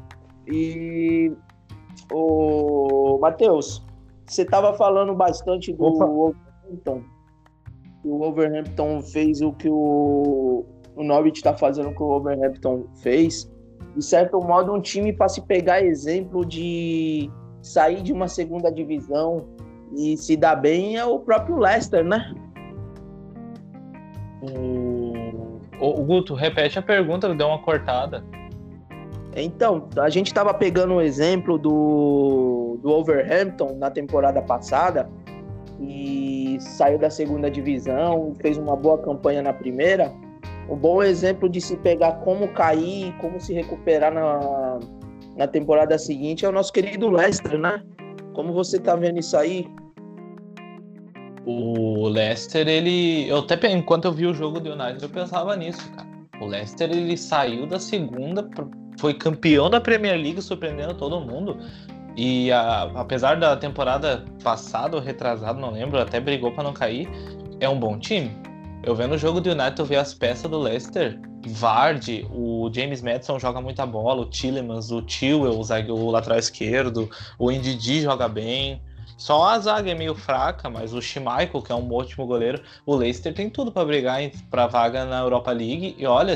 [0.47, 1.33] E.
[2.11, 3.17] O.
[3.19, 3.83] Matheus,
[4.27, 6.05] você tava falando bastante do Opa.
[6.05, 7.03] Wolverhampton.
[8.03, 13.49] O Wolverhampton fez o que o, o Norwich tá fazendo o que o Wolverhampton fez.
[13.95, 17.29] De certo modo, um time para se pegar exemplo de
[17.61, 19.45] sair de uma segunda divisão
[19.95, 22.33] e se dar bem é o próprio Leicester, né?
[24.41, 25.59] O...
[25.79, 28.23] o Guto, repete a pergunta, deu uma cortada.
[29.35, 35.09] Então, a gente estava pegando o exemplo do, do Wolverhampton na temporada passada
[35.79, 40.13] e saiu da segunda divisão, fez uma boa campanha na primeira.
[40.69, 44.79] Um bom exemplo de se pegar como cair, como se recuperar na,
[45.35, 47.83] na temporada seguinte é o nosso querido Leicester, né?
[48.33, 49.67] Como você tá vendo isso aí?
[51.45, 53.27] O Leicester, ele.
[53.27, 56.07] Eu até enquanto eu vi o jogo do United, eu pensava nisso, cara.
[56.39, 58.47] O Leicester ele saiu da segunda,
[58.97, 61.57] foi campeão da Premier League, surpreendendo todo mundo.
[62.15, 67.09] E a, apesar da temporada passada ou retrasada, não lembro, até brigou para não cair,
[67.59, 68.31] é um bom time.
[68.83, 73.01] Eu vendo o jogo do United, eu vi as peças do Leicester, Vardy, o James
[73.01, 75.03] Madison joga muita bola, o Tillemans, o
[75.49, 78.81] o, o lateral esquerdo, o Ndidi joga bem.
[79.17, 82.95] Só a zaga é meio fraca, mas o Schmeichel, que é um ótimo goleiro, o
[82.95, 84.19] Leicester tem tudo para brigar
[84.49, 85.95] para vaga na Europa League.
[85.97, 86.35] E olha,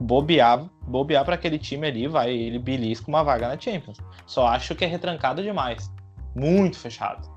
[0.00, 3.98] bobear, bobear para aquele time ali, vai ele belisca uma vaga na Champions.
[4.26, 5.92] Só acho que é retrancado demais.
[6.34, 7.28] Muito fechado.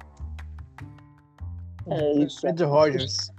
[1.88, 2.48] É isso.
[2.48, 3.32] Ed Rogers.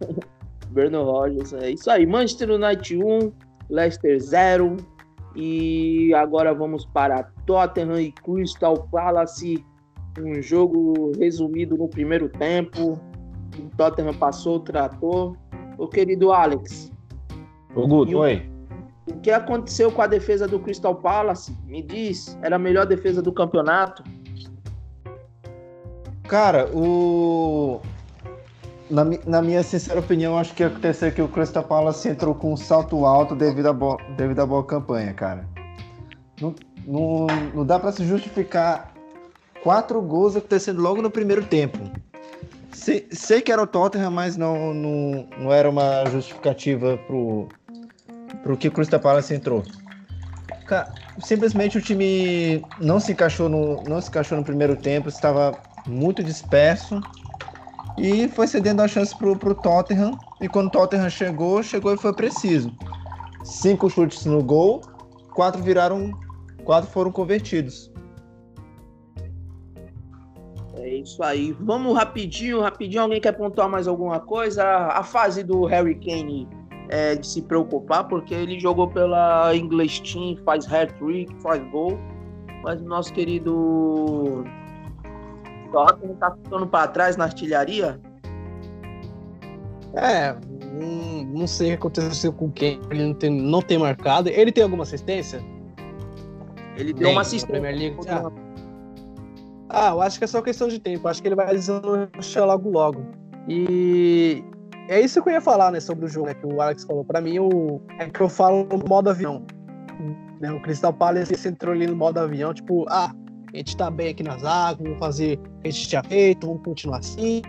[0.70, 2.06] Bruno Rogers, é isso aí.
[2.06, 3.32] Manchester United 1,
[3.68, 4.76] Leicester 0.
[5.36, 9.64] E agora vamos para Tottenham e Crystal Palace.
[10.18, 12.98] Um jogo resumido no primeiro tempo.
[13.58, 15.36] O Tottenham passou, tratou.
[15.76, 16.90] O querido Alex.
[17.74, 18.48] O Guto, oi.
[19.06, 21.56] O que aconteceu com a defesa do Crystal Palace?
[21.64, 24.04] Me diz, era a melhor defesa do campeonato?
[26.24, 27.80] Cara, o
[28.90, 32.56] na, na, minha sincera opinião, acho que aconteceu que o Crystal Palace entrou com um
[32.56, 35.46] salto alto devido à, bo devido à boa campanha, cara.
[36.40, 36.54] Não,
[36.86, 38.92] não, não dá para se justificar
[39.62, 41.78] quatro gols acontecendo logo no primeiro tempo.
[42.78, 47.48] Sei, sei que era o Tottenham, mas não, não, não era uma justificativa pro,
[48.44, 49.64] pro que o Crystal Palace entrou.
[51.18, 56.22] Simplesmente o time não se encaixou no, não se encaixou no primeiro tempo, estava muito
[56.22, 57.00] disperso
[57.98, 60.16] e foi cedendo a chance pro, pro Tottenham.
[60.40, 62.72] E quando o Tottenham chegou, chegou e foi preciso.
[63.42, 64.82] Cinco chutes no gol,
[65.34, 66.12] quatro viraram.
[66.64, 67.90] Quatro foram convertidos.
[70.88, 71.54] É isso aí.
[71.60, 73.02] Vamos rapidinho, rapidinho.
[73.02, 74.64] Alguém quer pontuar mais alguma coisa?
[74.64, 76.48] A fase do Harry Kane
[76.88, 81.98] é de se preocupar, porque ele jogou pela English Team, faz hat-trick, faz gol.
[82.64, 84.44] Mas o nosso querido
[85.70, 88.00] Tottenham tá ficando para trás na artilharia?
[89.92, 90.34] É,
[90.72, 92.80] não, não sei o que aconteceu com quem.
[92.90, 94.30] Ele não tem, não tem marcado.
[94.30, 95.44] Ele tem alguma assistência?
[96.78, 97.60] Ele deu uma assistência.
[97.60, 98.47] League, ah.
[99.68, 101.06] Ah, eu acho que é só questão de tempo.
[101.08, 103.04] Acho que ele vai deslanchar logo logo.
[103.48, 104.42] E
[104.88, 107.04] é isso que eu ia falar, né, sobre o jogo, né, que o Alex falou.
[107.04, 109.44] Para mim, o é que eu falo no modo avião.
[110.40, 113.12] Né, o Crystal Palace entrou ali no modo avião, tipo, ah,
[113.52, 116.46] a gente tá bem aqui nas águas, vamos fazer o que a gente tinha feito,
[116.46, 117.42] vamos continuar assim.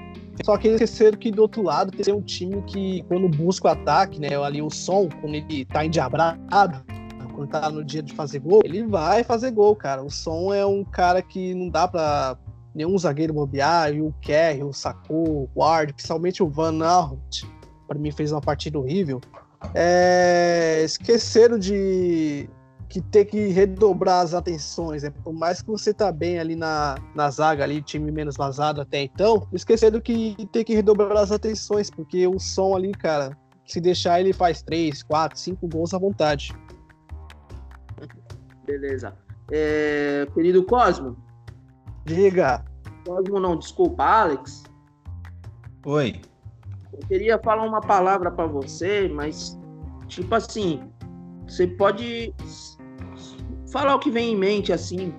[0.44, 3.72] Só que eles esqueceram que do outro lado tem um time que, quando busca o
[3.72, 4.36] ataque, né?
[4.42, 6.40] Ali o som, quando ele tá endiabrado,
[7.40, 10.04] quando tá no dia de fazer gol, ele vai fazer gol, cara.
[10.04, 12.38] O som é um cara que não dá pra
[12.76, 17.46] nenhum zagueiro bobear, e o Kerry, o Sacou, o Ward, principalmente o Van Aert,
[17.88, 19.22] para mim fez uma partida horrível.
[19.74, 20.82] É...
[20.84, 22.50] esqueceram de
[22.88, 25.12] que ter que redobrar as atenções, né?
[25.24, 29.04] Por mais que você tá bem ali na, na zaga, ali, time menos vazado até
[29.04, 34.20] então, esquecendo que ter que redobrar as atenções, porque o som ali, cara, se deixar
[34.20, 36.54] ele faz 3, 4, 5 gols à vontade.
[38.70, 39.18] Beleza.
[39.52, 41.18] É, querido Cosmo.
[42.06, 42.64] Diga.
[43.04, 44.64] Cosmo não, desculpa, Alex.
[45.88, 46.22] Oi.
[46.94, 49.58] Eu queria falar uma palavra para você, mas
[50.08, 50.84] tipo assim,
[51.48, 52.32] você pode
[53.72, 55.16] falar o que vem em mente, assim.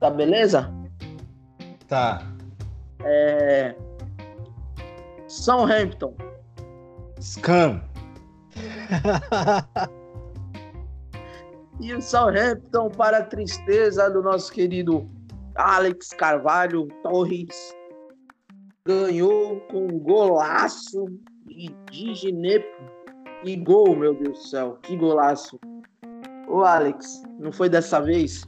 [0.00, 0.74] Tá beleza?
[1.86, 2.26] Tá.
[3.04, 3.76] É...
[5.28, 6.16] Southampton.
[7.20, 7.80] Scam.
[11.80, 15.08] e o Southampton, para a tristeza do nosso querido
[15.54, 17.74] Alex Carvalho Torres,
[18.86, 21.06] ganhou com um golaço
[21.46, 22.94] de Diginepo.
[23.44, 25.60] E gol, meu Deus do céu, que golaço.
[26.48, 28.42] Ô, Alex, não foi dessa vez?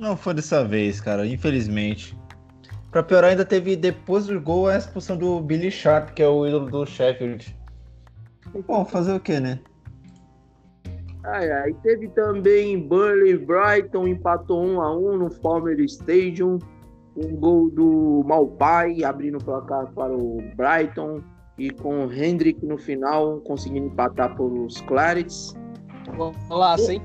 [0.00, 2.18] Não foi dessa vez, cara, infelizmente.
[2.90, 6.44] Pra piorar, ainda teve depois do gol a expulsão do Billy Sharp, que é o
[6.44, 7.56] ídolo do Sheffield.
[8.66, 9.60] Bom, fazer o que, né?
[11.24, 11.72] Ai, ai.
[11.82, 16.58] Teve também Burnley Brighton, empatou 1 a 1 no Palmer Stadium.
[17.16, 21.22] Um gol do Malpai abrindo o placar para o Brighton.
[21.56, 25.54] E com o Hendrick no final conseguindo empatar por os Clarets.
[26.50, 27.00] Olá, sim.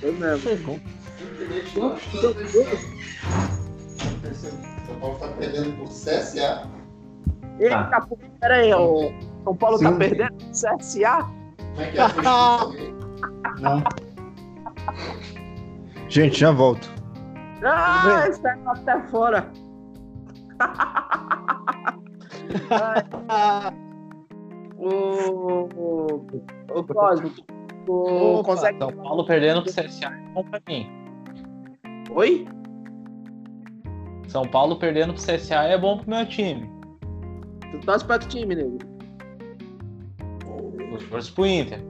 [0.00, 0.80] Foi mesmo.
[4.86, 6.66] São Paulo tá perdendo por CSA.
[7.60, 8.08] Eita, ah.
[8.40, 9.12] pera aí, o
[9.44, 9.92] São Paulo tá Sim.
[9.92, 11.22] tá perdendo por CSA?
[11.22, 12.88] Como é que é?
[13.60, 13.82] Não.
[16.08, 16.88] Gente, já volto.
[17.64, 19.50] Ah, está até fora.
[23.28, 23.72] Ah,
[24.78, 26.26] O, o,
[26.72, 27.30] o Cosmo,
[27.84, 28.78] tu Opa, consegue.
[28.78, 30.88] São Paulo perdendo pro CSA é bom pra mim.
[32.10, 32.46] Oi?
[34.28, 36.70] São Paulo perdendo pro CSA é bom pro meu time.
[37.72, 38.78] Tu torce pra que time, nego?
[40.78, 41.82] Eu torço pro Inter.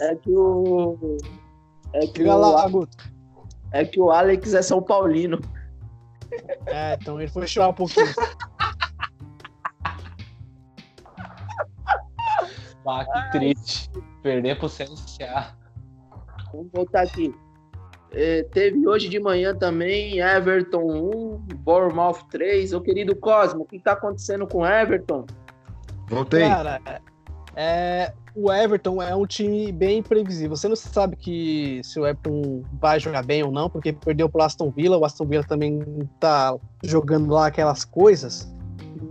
[0.00, 1.18] É que o.
[1.92, 2.96] É que, Diga o, lá, Guto.
[3.72, 5.40] é que o Alex é São Paulino.
[6.66, 8.06] É, então ele foi chorar um pouquinho.
[12.86, 13.90] Ah, que triste.
[14.22, 15.54] Perder pro CSA.
[16.52, 17.34] Vamos voltar aqui.
[18.12, 22.72] É, teve hoje de manhã também Everton 1, Bournemouth 3.
[22.72, 25.26] Ô querido Cosmo, o que tá acontecendo com Everton?
[26.08, 26.48] Voltei.
[26.48, 26.80] Cara,
[27.54, 30.56] é, o Everton é um time bem imprevisível.
[30.56, 34.42] Você não sabe que se o Everton vai jogar bem ou não, porque perdeu pro
[34.42, 34.96] Aston Villa.
[34.96, 35.82] O Aston Villa também
[36.20, 36.54] tá
[36.84, 38.48] jogando lá aquelas coisas.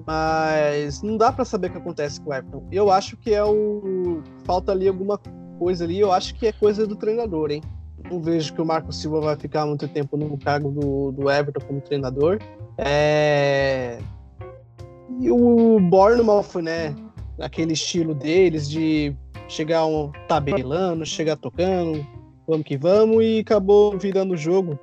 [0.05, 2.63] Mas não dá pra saber o que acontece com o Everton.
[2.71, 4.21] Eu acho que é o.
[4.45, 5.19] Falta ali alguma
[5.59, 5.99] coisa ali.
[5.99, 7.61] Eu acho que é coisa do treinador, hein?
[8.09, 11.59] Não vejo que o Marco Silva vai ficar muito tempo no cargo do, do Everton
[11.65, 12.39] como treinador.
[12.77, 13.99] É...
[15.19, 16.95] E o Bournemouth, né?
[17.39, 19.15] Aquele estilo deles de
[19.47, 22.05] chegar um tabelando, chegar tocando,
[22.47, 24.79] vamos que vamos, e acabou virando o jogo.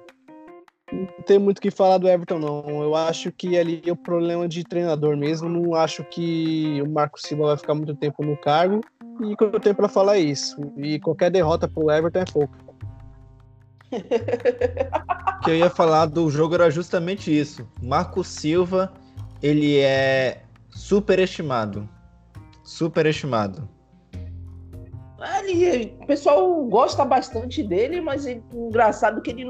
[0.92, 2.82] Não tem muito o que falar do Everton, não.
[2.82, 5.48] Eu acho que ali é o problema de treinador mesmo.
[5.48, 8.80] Não acho que o Marco Silva vai ficar muito tempo no cargo.
[9.20, 10.56] E o que eu tenho pra falar é isso.
[10.76, 12.54] E qualquer derrota pro Everton é pouco.
[15.34, 17.68] O que eu ia falar do jogo era justamente isso.
[17.82, 18.90] Marco Silva,
[19.44, 20.40] ele é
[20.70, 21.86] superestimado.
[22.62, 23.68] Superestimado.
[25.46, 29.44] Ele, o pessoal gosta bastante dele, mas é engraçado que ele.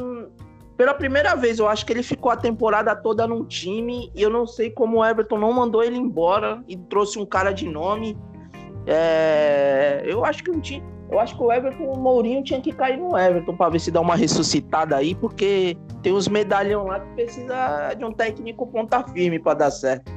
[0.77, 4.29] Pela primeira vez, eu acho que ele ficou a temporada toda num time e eu
[4.29, 8.19] não sei como o Everton não mandou ele embora e trouxe um cara de nome.
[8.89, 12.73] É, eu acho que um time, eu acho que o Everton, o Mourinho tinha que
[12.73, 17.01] cair no Everton para ver se dá uma ressuscitada aí, porque tem uns medalhão lá
[17.01, 20.13] que precisa de um técnico ponta firme para dar certo.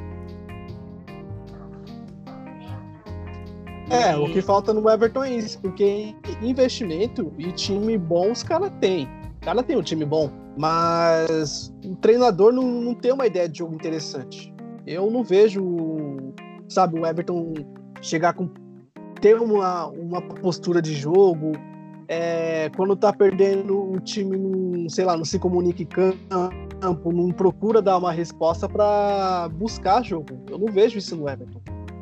[3.90, 8.72] É, o que falta no Everton é isso, porque investimento e time bom os caras
[8.82, 9.08] têm.
[9.42, 13.60] O cara tem um time bom, mas o treinador não, não tem uma ideia de
[13.60, 14.54] jogo interessante.
[14.86, 15.64] Eu não vejo,
[16.68, 17.54] sabe, o Everton
[18.02, 18.50] chegar com.
[19.20, 21.54] Ter uma, uma postura de jogo.
[22.10, 27.32] É, quando tá perdendo, o time não, sei lá, não se comunica em campo, não
[27.32, 30.40] procura dar uma resposta para buscar jogo.
[30.50, 31.60] Eu não vejo isso no Everton.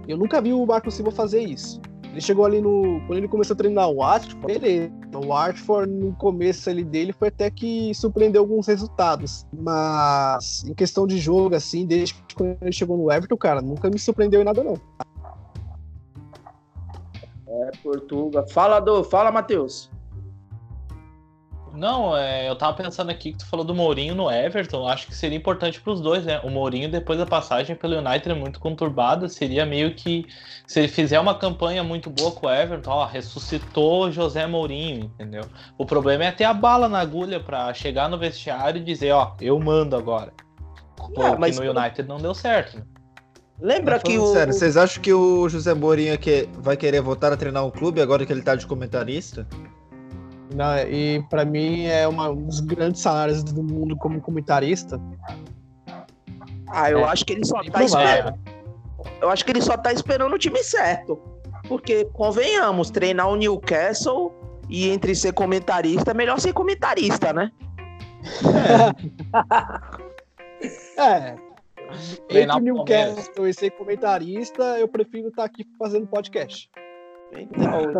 [0.07, 1.81] Eu nunca vi o Marco Silva fazer isso.
[2.11, 3.01] Ele chegou ali no.
[3.07, 4.89] Quando ele começou a treinar o Watford, beleza.
[5.13, 9.45] O Watford, no começo ali dele, foi até que surpreendeu alguns resultados.
[9.53, 13.99] Mas, em questão de jogo, assim, desde que ele chegou no Everton, cara, nunca me
[13.99, 14.75] surpreendeu em nada, não.
[17.63, 18.45] É, Portuga.
[18.47, 19.89] Fala, do, fala, Matheus.
[21.73, 24.87] Não, é, eu tava pensando aqui que tu falou do Mourinho no Everton.
[24.87, 26.39] Acho que seria importante pros dois, né?
[26.41, 30.25] O Mourinho, depois da passagem pelo United muito conturbada, seria meio que.
[30.65, 35.43] Se ele fizer uma campanha muito boa com o Everton, ó, ressuscitou José Mourinho, entendeu?
[35.77, 39.33] O problema é ter a bala na agulha pra chegar no vestiário e dizer, ó,
[39.41, 40.31] eu mando agora.
[41.13, 42.77] Pô, É, mas- no United não deu certo.
[42.77, 42.83] né?
[43.59, 44.33] Lembra que o.
[44.33, 48.01] Sério, vocês acham que o José Mourinho que vai querer voltar a treinar um clube
[48.01, 49.47] agora que ele tá de comentarista?
[50.53, 54.99] Não, e pra mim é uma, um dos grandes salários do mundo como comentarista.
[56.67, 57.03] Ah, eu É.
[57.05, 58.37] acho que ele só tá esperando.
[59.21, 61.19] Eu acho que ele só tá esperando o time certo.
[61.67, 64.31] Porque, convenhamos, treinar o Newcastle
[64.69, 67.51] e entre ser comentarista, é melhor ser comentarista, né?
[70.97, 71.35] É.
[71.35, 71.44] Treinar
[72.29, 76.69] Entre Newcastle e ser comentarista, eu prefiro estar aqui fazendo podcast.
[77.33, 77.93] Então,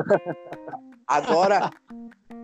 [1.08, 1.70] agora,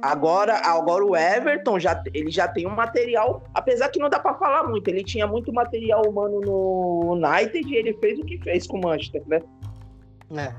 [0.01, 4.33] agora, agora o Everton já ele já tem um material, apesar que não dá pra
[4.35, 4.87] falar muito.
[4.87, 8.81] Ele tinha muito material humano no United e ele fez o que fez com o
[8.81, 9.41] Manchester, né?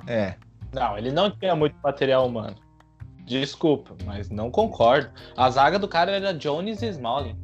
[0.07, 0.12] É.
[0.12, 0.34] É.
[0.72, 2.57] Não, ele não tinha muito material humano.
[3.24, 5.11] Desculpa, mas não concordo.
[5.36, 7.36] A zaga do cara era Jones e Smalling.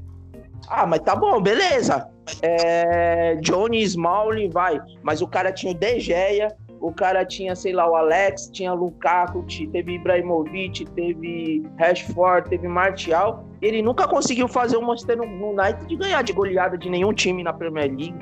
[0.67, 2.09] Ah, mas tá bom, beleza.
[2.43, 7.73] É, Johnny Smalling vai, mas o cara tinha o De Gea, o cara tinha, sei
[7.73, 13.45] lá, o Alex, tinha Lukaku, teve Ibrahimovic, teve Rashford, teve Martial.
[13.61, 17.89] Ele nunca conseguiu fazer o Manchester United ganhar de goleada de nenhum time na Premier
[17.89, 18.15] League.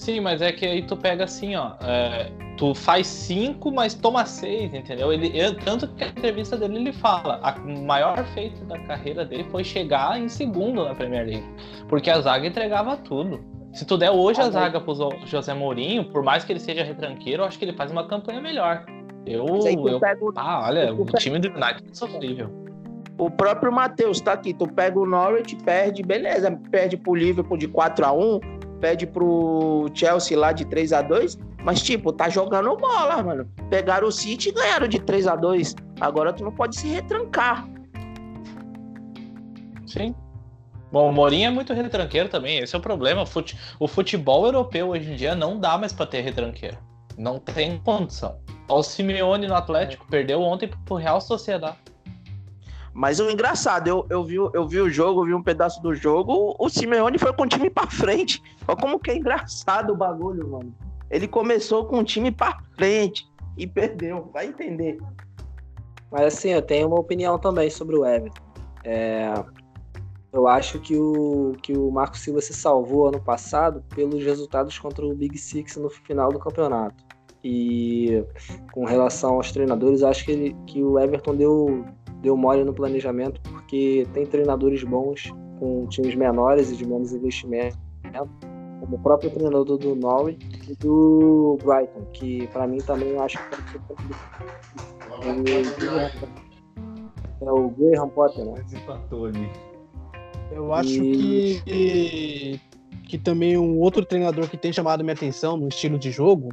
[0.00, 1.72] Sim, mas é que aí tu pega assim, ó.
[1.82, 5.12] é, tu faz cinco, mas toma seis, entendeu?
[5.12, 9.44] Ele, eu, tanto que a entrevista dele ele fala, o maior feito da carreira dele
[9.50, 11.46] foi chegar em segundo na Premier League,
[11.86, 13.44] porque a zaga entregava tudo.
[13.74, 14.94] Se tu der hoje a zaga pro
[15.26, 18.40] José Mourinho, por mais que ele seja retranqueiro, eu acho que ele faz uma campanha
[18.40, 18.86] melhor.
[19.26, 19.44] Eu,
[19.86, 22.48] eu pega, ah, olha, o time do United é sofrível.
[23.18, 27.68] O próprio Matheus tá aqui, tu pega o Norwich, perde, beleza, perde pro Liverpool de
[27.68, 32.74] 4 a 1 perde pro Chelsea lá de 3 a 2 mas, tipo, tá jogando
[32.76, 33.50] bola, mano.
[33.68, 37.68] Pegaram o City e ganharam de 3 a 2 Agora tu não pode se retrancar.
[39.86, 40.14] Sim.
[40.90, 43.24] Bom, o Mourinho é muito retranqueiro também, esse é o problema.
[43.78, 46.78] O futebol europeu hoje em dia não dá mais pra ter retranqueiro.
[47.16, 48.40] Não tem condição.
[48.68, 51.76] O Simeone no Atlético perdeu ontem pro Real Sociedade.
[52.92, 56.56] Mas o engraçado, eu, eu, vi, eu vi o jogo, vi um pedaço do jogo,
[56.58, 58.42] o Simeone foi com o time pra frente.
[58.66, 60.74] Olha como que é engraçado o bagulho, mano.
[61.10, 64.98] Ele começou com o time pra frente e perdeu, vai entender.
[66.10, 68.42] Mas assim, eu tenho uma opinião também sobre o Everton.
[68.84, 69.32] É,
[70.32, 75.04] eu acho que o, que o Marco Silva se salvou ano passado pelos resultados contra
[75.04, 77.04] o Big Six no final do campeonato.
[77.42, 78.22] E
[78.72, 81.84] com relação aos treinadores, acho que, ele, que o Everton deu,
[82.22, 87.78] deu mole no planejamento, porque tem treinadores bons com times menores e de menos investimento,
[88.80, 93.78] como o próprio treinador do Norwich e do Brighton, que para mim também acho que
[97.42, 98.64] é o Graham Potter, né?
[100.52, 101.60] Eu acho e...
[101.64, 102.60] que,
[103.06, 106.50] que também um outro treinador que tem chamado minha atenção no estilo de jogo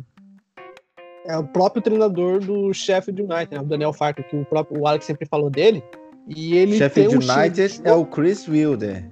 [1.27, 3.61] é o próprio treinador do Sheffield United, né?
[3.61, 5.83] o Daniel Farker, que o próprio o Alex sempre falou dele.
[6.27, 9.09] E ele Sheffield um United é o Chris Wilder.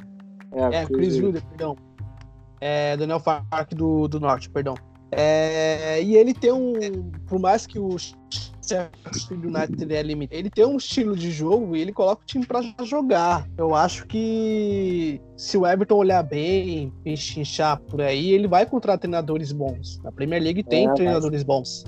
[0.53, 1.75] É, é Chris Wilder, perdão.
[2.61, 4.75] É, Daniel Farker do, do Norte, perdão.
[5.11, 6.73] É, e ele tem um.
[7.27, 11.81] Por mais que o Sheffield United é limitado, ele tem um estilo de jogo e
[11.81, 13.47] ele coloca o time para jogar.
[13.57, 19.51] Eu acho que se o Everton olhar bem, inchar por aí, ele vai encontrar treinadores
[19.51, 20.01] bons.
[20.03, 21.85] Na Premier League tem é, treinadores bons.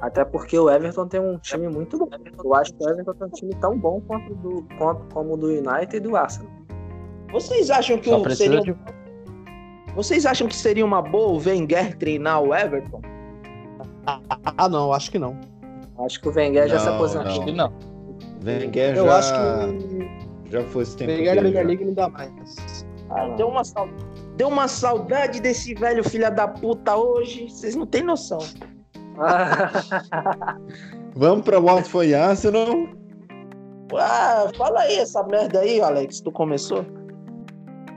[0.00, 2.08] Até porque o Everton tem um time muito bom.
[2.42, 5.36] Eu acho que o Everton tem um time tão bom quanto do, quanto, como o
[5.36, 6.50] do United e do Arsenal.
[7.32, 8.60] Vocês acham que o seria...
[8.60, 8.76] de...
[9.94, 13.00] Vocês acham que seria uma boa o Wenger treinar o Everton?
[14.06, 15.38] Ah, não, acho que não.
[15.98, 17.30] Acho que o Wenger não, já se aposentou.
[17.30, 17.72] Acho que não.
[18.44, 19.18] Wenger Eu já...
[19.18, 21.12] acho que já foi esse tempo.
[21.12, 22.86] Wenger na Premier League não dá mais.
[23.10, 24.04] Ah, deu uma saudade.
[24.36, 27.48] Deu uma saudade desse velho filha da puta hoje.
[27.48, 28.38] Vocês não têm noção.
[31.16, 32.88] Vamos pra Watford Arsenal?
[33.96, 36.20] Ah, fala aí essa merda aí, Alex.
[36.20, 36.84] Tu começou?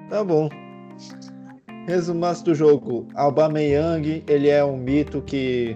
[0.10, 0.50] Tá bom.
[1.88, 3.08] Resumaço do jogo.
[3.16, 5.76] Aubameyang, ele é um mito que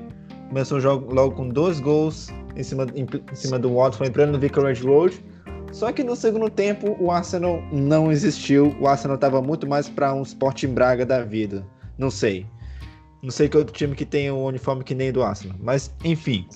[0.50, 4.34] começou o jogo logo com dois gols em cima, em, em cima do Watford, entrando
[4.34, 5.24] no Vicarage Road.
[5.72, 8.76] Só que no segundo tempo o Arsenal não existiu.
[8.80, 11.66] O Arsenal estava muito mais para um Sporting Braga da vida.
[11.98, 12.46] Não sei.
[13.22, 15.56] Não sei que outro time que tem um uniforme que nem o do Arsenal.
[15.60, 16.48] Mas, enfim.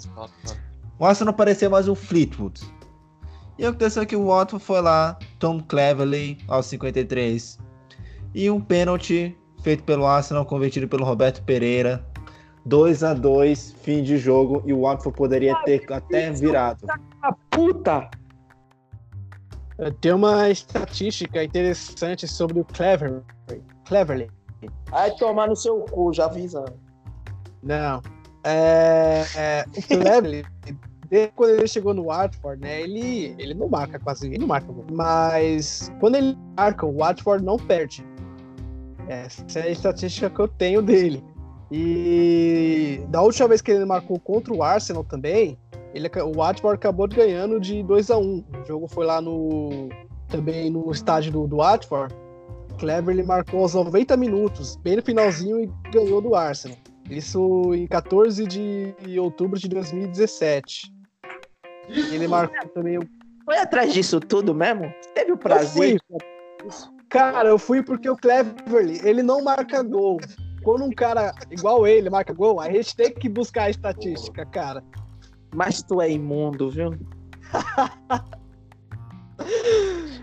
[0.98, 2.62] O Arsenal parecia mais um Fleetwood.
[3.58, 7.60] E aconteceu que o Watford foi lá, Tom Cleverley, aos 53.
[8.34, 12.06] E um pênalti feito pelo Arsenal, convertido pelo Roberto Pereira.
[12.66, 14.64] 2 a 2 fim de jogo.
[14.66, 16.88] E o Watford poderia ter até virado.
[17.52, 18.10] Puta!
[20.02, 23.22] Tem uma estatística interessante sobre o Cleverley.
[23.86, 24.30] Cleverley.
[24.90, 26.74] Vai tomar no seu cu, já avisando.
[27.62, 28.02] Não.
[28.44, 30.46] É, é, o Cleverley,
[31.10, 32.82] desde quando ele chegou no Watford, né?
[32.82, 34.68] Ele, ele não marca quase, ele não marca.
[34.92, 38.06] Mas quando ele marca, o Watford não perde.
[39.08, 41.24] Essa é a estatística que eu tenho dele.
[41.72, 45.58] E da última vez que ele marcou contra o Arsenal também,
[45.94, 49.90] ele, o Watford acabou ganhando de 2 a 1 O jogo foi lá no
[50.28, 52.14] também no estádio do, do Watford.
[52.76, 56.78] Clever ele marcou aos 90 minutos, bem no finalzinho, e ganhou do Arsenal.
[57.10, 60.94] Isso em 14 de outubro de 2017.
[61.88, 63.00] Ele marcou também.
[63.46, 64.92] Foi atrás disso tudo mesmo?
[65.14, 66.00] Teve o prazer?
[66.10, 66.70] Eu
[67.10, 70.18] Cara, eu fui porque o Cleverly, ele não marca gol.
[70.64, 74.84] Quando um cara igual ele marca gol, a gente tem que buscar a estatística, cara.
[75.54, 76.92] Mas tu é imundo, viu?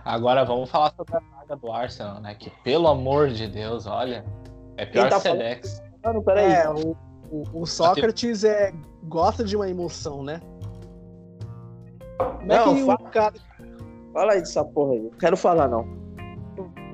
[0.04, 1.20] Agora vamos falar sobre a
[1.56, 2.34] do Arsenal, né?
[2.34, 4.24] Que pelo amor de Deus, olha,
[4.76, 5.82] é pior tá que Sedex.
[6.04, 6.52] Mano, peraí.
[6.52, 6.96] É, o,
[7.30, 8.72] o, o Sócrates é,
[9.04, 10.40] gosta de uma emoção, né?
[12.18, 12.98] Como é não, que fala...
[13.00, 13.34] o cara.
[14.12, 15.00] Fala aí dessa porra aí.
[15.00, 15.84] Não quero falar, não.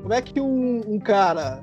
[0.03, 1.63] Como é que um, um cara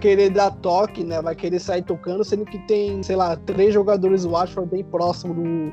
[0.00, 1.22] querer dar toque, né?
[1.22, 5.34] Vai querer sair tocando, sendo que tem, sei lá, três jogadores do Watford bem próximo
[5.34, 5.72] do,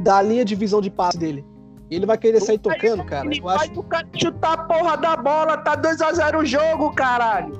[0.00, 1.44] da linha de visão de passe dele.
[1.90, 3.26] E ele vai querer sair tocando, cara.
[3.26, 3.72] Ele Eu vai acho...
[3.72, 7.52] pro cara chutar a porra da bola, tá 2x0 o jogo, caralho.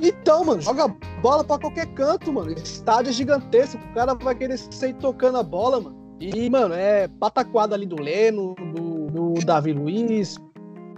[0.00, 0.88] Então, mano, joga
[1.22, 2.50] bola pra qualquer canto, mano.
[2.52, 5.98] Estádio é gigantesco, o cara vai querer sair tocando a bola, mano.
[6.20, 10.36] E, mano, é pataquada ali do Leno, do, do Davi Luiz.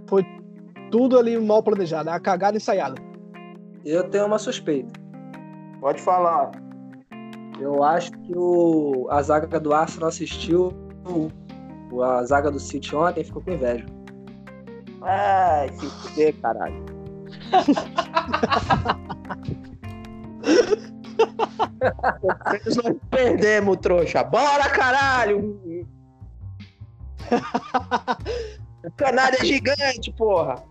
[0.08, 0.24] Foi
[0.90, 2.96] tudo ali mal planejado, é a cagada ensaiada.
[3.84, 5.00] Eu tenho uma suspeita.
[5.80, 6.50] Pode falar.
[7.60, 10.72] Eu acho que o, a zaga do Arsenal assistiu
[11.08, 11.28] o-
[12.00, 13.84] a zaga do City ontem ficou com inveja.
[15.02, 16.84] Ai, se fuder, caralho.
[22.82, 24.22] Nós perdemos, trouxa.
[24.22, 25.90] Bora, caralho!
[28.84, 30.62] O canário é gigante, porra.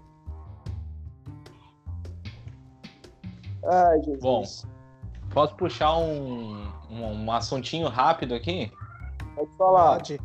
[3.66, 4.22] Ai, Jesus.
[4.22, 4.44] Bom.
[5.34, 8.72] Posso puxar um, um, um assuntinho rápido aqui?
[9.36, 9.96] Pode falar.
[9.96, 10.20] Pode.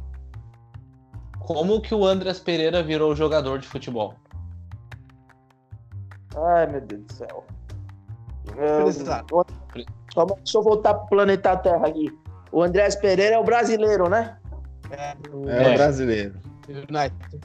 [1.46, 4.14] Como que o Andreas Pereira virou jogador de futebol?
[6.36, 7.44] Ai, meu Deus do céu.
[8.56, 9.46] Eu- Precisado.
[10.14, 12.06] Calma, deixa eu voltar pro planeta Terra aqui.
[12.50, 14.36] O Andrés Pereira é o brasileiro, né?
[14.90, 15.14] É,
[15.46, 15.72] É, É.
[15.72, 16.34] o brasileiro.
[16.68, 17.40] United.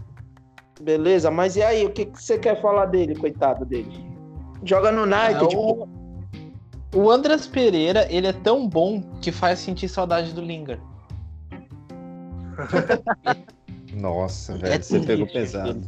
[0.82, 4.04] Beleza, mas e aí, o que, que você quer falar dele, coitado dele?
[4.64, 5.88] Joga no United, É, o,
[6.96, 10.82] o Andreas Pereira, ele é tão bom que faz sentir saudade do Lingard.
[13.94, 15.82] Nossa, É velho, você pegou pesado.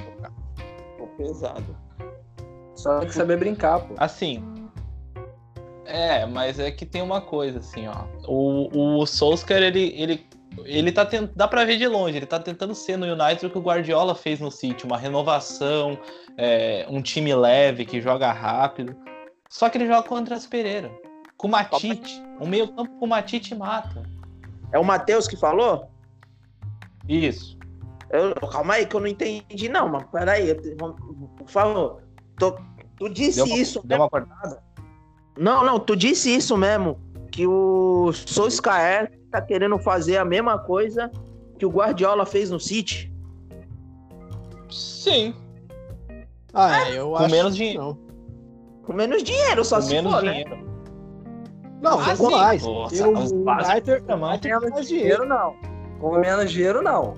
[0.97, 1.75] pô, pesado.
[2.75, 3.93] Só tem que saber brincar, pô.
[3.97, 4.43] Assim.
[5.85, 8.05] É, mas é que tem uma coisa, assim, ó.
[8.27, 10.25] O, o Solskjaer, ele, ele,
[10.65, 11.31] ele tá tentando.
[11.35, 14.15] Dá pra ver de longe, ele tá tentando ser no United o que o Guardiola
[14.15, 15.97] fez no City, uma renovação,
[16.37, 18.95] é, um time leve que joga rápido.
[19.49, 20.91] Só que ele joga com o Andrés Pereira.
[21.37, 22.23] Com o Matite.
[22.39, 24.03] Um meio campo com o Matite mata.
[24.71, 25.87] É o Matheus que falou?
[27.07, 27.57] Isso.
[28.13, 30.95] Eu- calma aí, que eu não entendi, não, mas peraí, eu- vamos-
[31.35, 32.01] por favor.
[32.37, 32.55] Tô-
[32.97, 34.03] tu disse Deu uma, isso deu mesmo?
[34.03, 34.63] uma cortada?
[35.37, 36.99] Não, não, tu disse isso mesmo.
[37.31, 41.09] Que o Solskjaer tá querendo fazer a mesma coisa
[41.57, 43.11] que o Guardiola fez no City.
[44.69, 45.33] Sim.
[46.53, 47.81] Ah, é, eu com acho menos que dinheiro.
[47.83, 47.97] Não,
[48.83, 50.31] Com menos dinheiro, só Com se menos for, né?
[50.31, 50.57] dinheiro.
[51.81, 52.63] não Ah, com mais.
[52.63, 54.25] Nossa, Eu, o United, também.
[54.25, 55.25] o United mais dinheiro.
[55.25, 55.55] não.
[55.99, 57.15] Com menos dinheiro, não.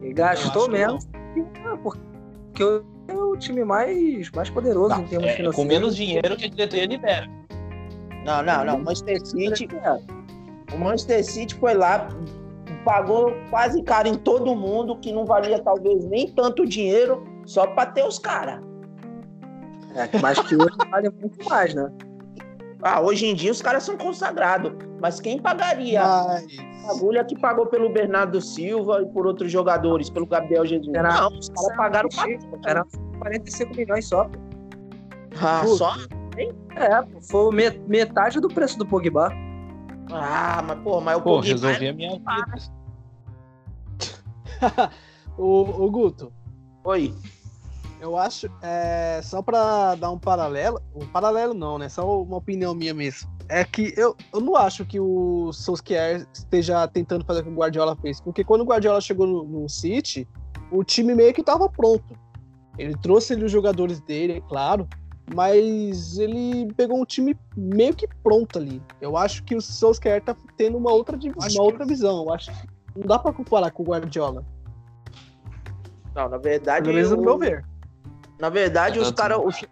[0.00, 1.44] Ele gastou menos que-
[1.82, 5.56] porque o- é o time mais, mais poderoso Não, em termos é, financeiros.
[5.56, 7.26] com menos dinheiro que a diretoria libera.
[8.24, 8.76] Não, não, não.
[8.76, 9.68] O Manchester City,
[10.74, 12.08] o Manchester City foi lá,
[12.84, 17.86] pagou quase caro em todo mundo, que não valia talvez nem tanto dinheiro, só pra
[17.86, 18.60] ter os caras.
[19.94, 21.90] É, mas que hoje vale muito mais, né?
[22.82, 24.72] Ah, hoje em dia os caras são consagrados.
[25.00, 26.46] Mas quem pagaria a Mas,
[26.90, 30.94] agulha que pagou pelo Bernardo Silva e por outros jogadores, pelo Gabriel Jesus?
[30.94, 32.24] Era- não, os caras pagaram pra...
[32.70, 32.84] Era
[33.18, 34.24] 45 milhões só.
[34.24, 34.38] pô.
[35.40, 35.94] Ah, só?
[36.76, 39.32] É, pô, foi me- metade do preço do Pogba.
[40.10, 42.24] Ah, mas pô, mas o Pô, Pogba- resolvi a minha vida.
[45.36, 46.32] o, o Guto,
[46.84, 47.14] Oi.
[48.00, 51.88] Eu acho, é, só pra dar um paralelo, um paralelo não, né?
[51.88, 53.28] Só uma opinião minha mesmo.
[53.48, 57.54] É que eu, eu não acho que o Solskjaer esteja tentando fazer o que o
[57.54, 60.28] Guardiola fez, porque quando o Guardiola chegou no, no City,
[60.70, 62.16] o time meio que tava pronto.
[62.78, 64.86] Ele trouxe ali os jogadores dele, é claro,
[65.34, 68.82] mas ele pegou um time meio que pronto ali.
[69.00, 72.24] Eu acho que o Solskjaer tá tendo uma outra, uma outra visão.
[72.24, 74.44] Eu acho que não dá pra comparar com o Guardiola.
[76.14, 77.64] Não, na verdade, Pelo menos no o- meu ver.
[78.38, 79.48] Na verdade, os Eu caras, também.
[79.48, 79.68] o, Ch-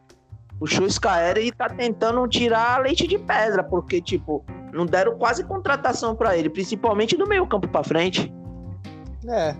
[0.61, 6.15] o Schuskaer, ele tá tentando tirar leite de pedra, porque, tipo, não deram quase contratação
[6.17, 8.33] pra ele, principalmente do meio campo pra frente.
[9.29, 9.55] É.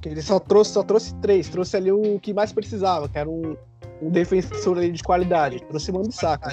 [0.00, 1.48] Que ele só trouxe, só trouxe três.
[1.48, 3.56] Trouxe ali o que mais precisava, que era um,
[4.00, 5.60] um defensor ali de qualidade.
[5.64, 6.52] Trouxe o Bissaka.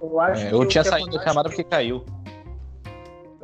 [0.00, 2.04] Eu acho É, eu o tinha que saído da acontece- chamada porque caiu.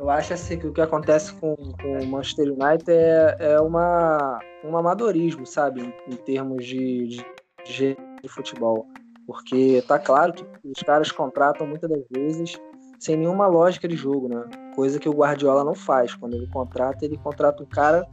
[0.03, 4.37] Eu acho assim que o que acontece com, com o Manchester United é, é uma,
[4.61, 5.79] um amadorismo, sabe?
[5.81, 7.25] Em, em termos de, de,
[7.63, 8.85] de, de futebol.
[9.25, 12.59] Porque tá claro que os caras contratam muitas das vezes
[12.99, 14.43] sem nenhuma lógica de jogo, né?
[14.75, 16.13] Coisa que o Guardiola não faz.
[16.13, 18.05] Quando ele contrata, ele contrata um cara,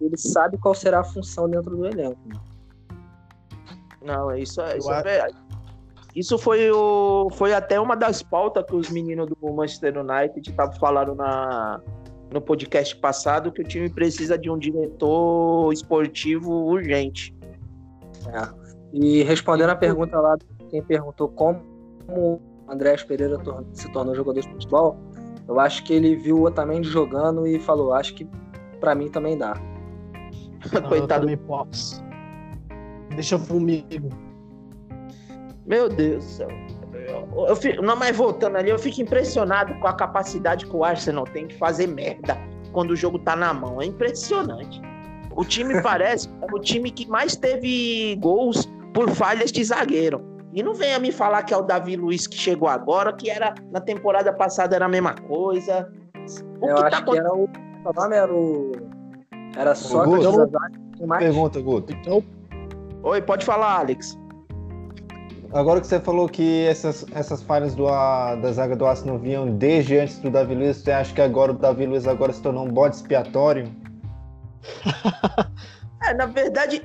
[0.00, 2.18] ele sabe qual será a função dentro do elenco.
[2.26, 2.40] né?
[4.02, 5.45] Não, isso, é- isso é verdade.
[6.16, 10.74] Isso foi, o, foi até uma das pautas que os meninos do Manchester United estavam
[10.76, 11.78] falando na,
[12.32, 17.36] no podcast passado, que o time precisa de um diretor esportivo urgente.
[18.94, 20.38] E respondendo a pergunta lá,
[20.70, 21.60] quem perguntou como
[22.08, 23.38] o Andrés Pereira
[23.74, 24.96] se tornou jogador de futebol,
[25.46, 28.26] eu acho que ele viu o Otamendi jogando e falou, acho que
[28.80, 29.52] pra mim também dá.
[30.72, 31.20] Não, eu Coitado.
[31.20, 32.02] também posso.
[33.14, 34.08] Deixa comigo.
[35.66, 36.48] Meu Deus do céu.
[36.94, 40.84] Eu, eu fico- não, mas voltando ali, eu fico impressionado com a capacidade que o
[40.84, 42.36] Arsenal tem de fazer merda
[42.72, 43.80] quando o jogo tá na mão.
[43.80, 44.80] É impressionante.
[45.34, 50.22] O time parece é o time que mais teve gols por falhas de zagueiro.
[50.52, 53.54] E não venha me falar que é o Davi Luiz que chegou agora, que era
[53.70, 55.92] na temporada passada era a mesma coisa.
[56.60, 57.26] O eu que acho tá que acontecendo?
[57.26, 57.92] era o.
[57.94, 58.72] Nome era o.
[59.56, 60.48] Era só Guto.
[60.48, 61.22] que Tem mais?
[61.22, 61.92] Pergunta, Guto.
[61.92, 62.24] Então,
[63.02, 64.18] Oi, pode falar, Alex.
[65.52, 69.48] Agora que você falou que essas, essas falhas do, a- da zaga do Arsenal vinham
[69.56, 72.64] desde antes do Davi Luiz, você acha que agora o Davi Luiz agora se tornou
[72.66, 73.70] um bode expiatório?
[76.04, 76.82] É, na verdade,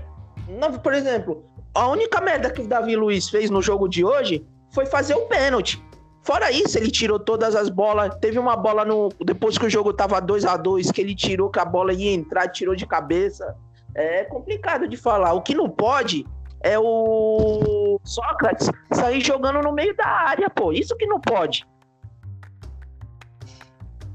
[0.81, 1.43] por exemplo,
[1.75, 4.43] a única merda que o Davi Luiz fez no jogo de hoje
[4.73, 5.83] foi fazer o pênalti.
[6.23, 8.15] Fora isso, ele tirou todas as bolas.
[8.19, 9.09] Teve uma bola no.
[9.23, 12.11] Depois que o jogo tava 2 a 2 que ele tirou que a bola ia
[12.11, 13.55] entrar, tirou de cabeça.
[13.93, 15.33] É complicado de falar.
[15.33, 16.25] O que não pode
[16.63, 20.71] é o Sócrates sair jogando no meio da área, pô.
[20.71, 21.65] Isso que não pode.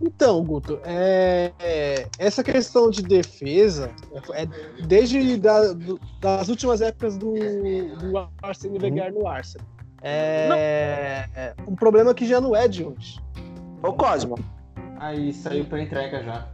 [0.01, 3.90] Então, Guto, é, é, essa questão de defesa
[4.34, 4.44] é
[4.84, 9.66] desde da- do- das últimas épocas do, do Arsene Wenger no Arsenal.
[10.03, 13.18] É, é um problema que já não é de hoje.
[13.82, 14.36] Ô Cosmo,
[14.99, 16.47] Aí saiu pra entrega já.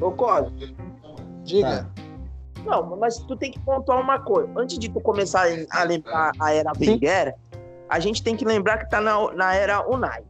[0.00, 0.56] ô Cosmo.
[1.44, 1.86] Diga.
[2.64, 4.50] Não, mas tu tem que pontuar uma coisa.
[4.56, 6.72] Antes de tu começar a lembrar a era.
[6.78, 7.34] Wenger,
[7.88, 10.22] a gente tem que lembrar que tá na, na era Unai.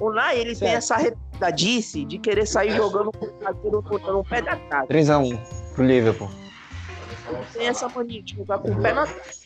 [0.00, 0.76] Unai, ele tem Certo.
[0.76, 4.88] essa retardadice de querer sair jogando com o o pé da trave.
[4.88, 5.38] 3x1
[5.74, 6.28] pro Liverpool.
[7.52, 9.44] Tem essa mania de jogar com o pé na trave.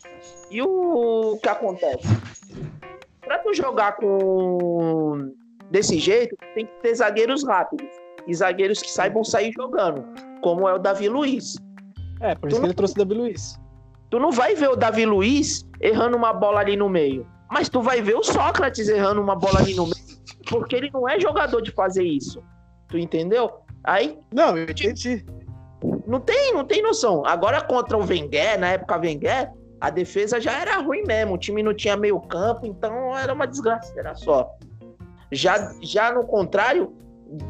[0.49, 2.07] E o que acontece?
[3.21, 5.31] Pra tu jogar com
[5.69, 7.87] desse jeito, tem que ter zagueiros rápidos.
[8.25, 10.05] E zagueiros que saibam sair jogando,
[10.41, 11.55] como é o Davi Luiz.
[12.19, 13.59] É, por isso que ele trouxe o Davi Luiz.
[14.09, 17.25] Tu não vai ver o Davi Luiz errando uma bola ali no meio.
[17.49, 20.19] Mas tu vai ver o Sócrates errando uma bola ali no meio.
[20.49, 22.43] Porque ele não é jogador de fazer isso.
[22.87, 23.51] Tu entendeu?
[23.83, 25.25] Aí Não, eu entendi.
[26.05, 27.25] não tem, não tem noção.
[27.25, 31.35] Agora contra o Wenger, na época Wenger, a defesa já era ruim mesmo.
[31.35, 34.51] O time não tinha meio campo, então era uma desgraça, era só.
[35.31, 36.93] Já, já no contrário,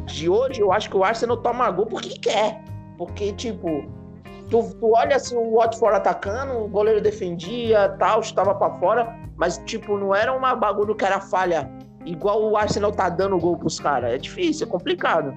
[0.05, 2.61] de hoje, eu acho que o Arsenal toma gol porque quer.
[2.97, 3.85] Porque, tipo,
[4.49, 9.57] tu, tu olha assim, o Watford atacando, o goleiro defendia, tal, estava pra fora, mas,
[9.65, 11.69] tipo, não era uma bagulho que era falha.
[12.05, 14.11] Igual o Arsenal tá dando gol pros caras.
[14.13, 15.33] É difícil, é complicado.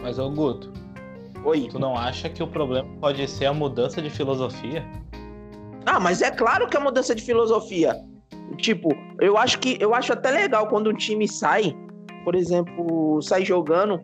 [0.00, 0.72] Mas, ô Guto,
[1.44, 1.68] Oi.
[1.70, 4.84] tu não acha que o problema pode ser a mudança de filosofia?
[5.86, 7.96] Ah, mas é claro que é mudança de filosofia.
[8.56, 8.90] Tipo,
[9.20, 11.74] eu acho que eu acho até legal quando um time sai,
[12.24, 14.00] por exemplo, sai jogando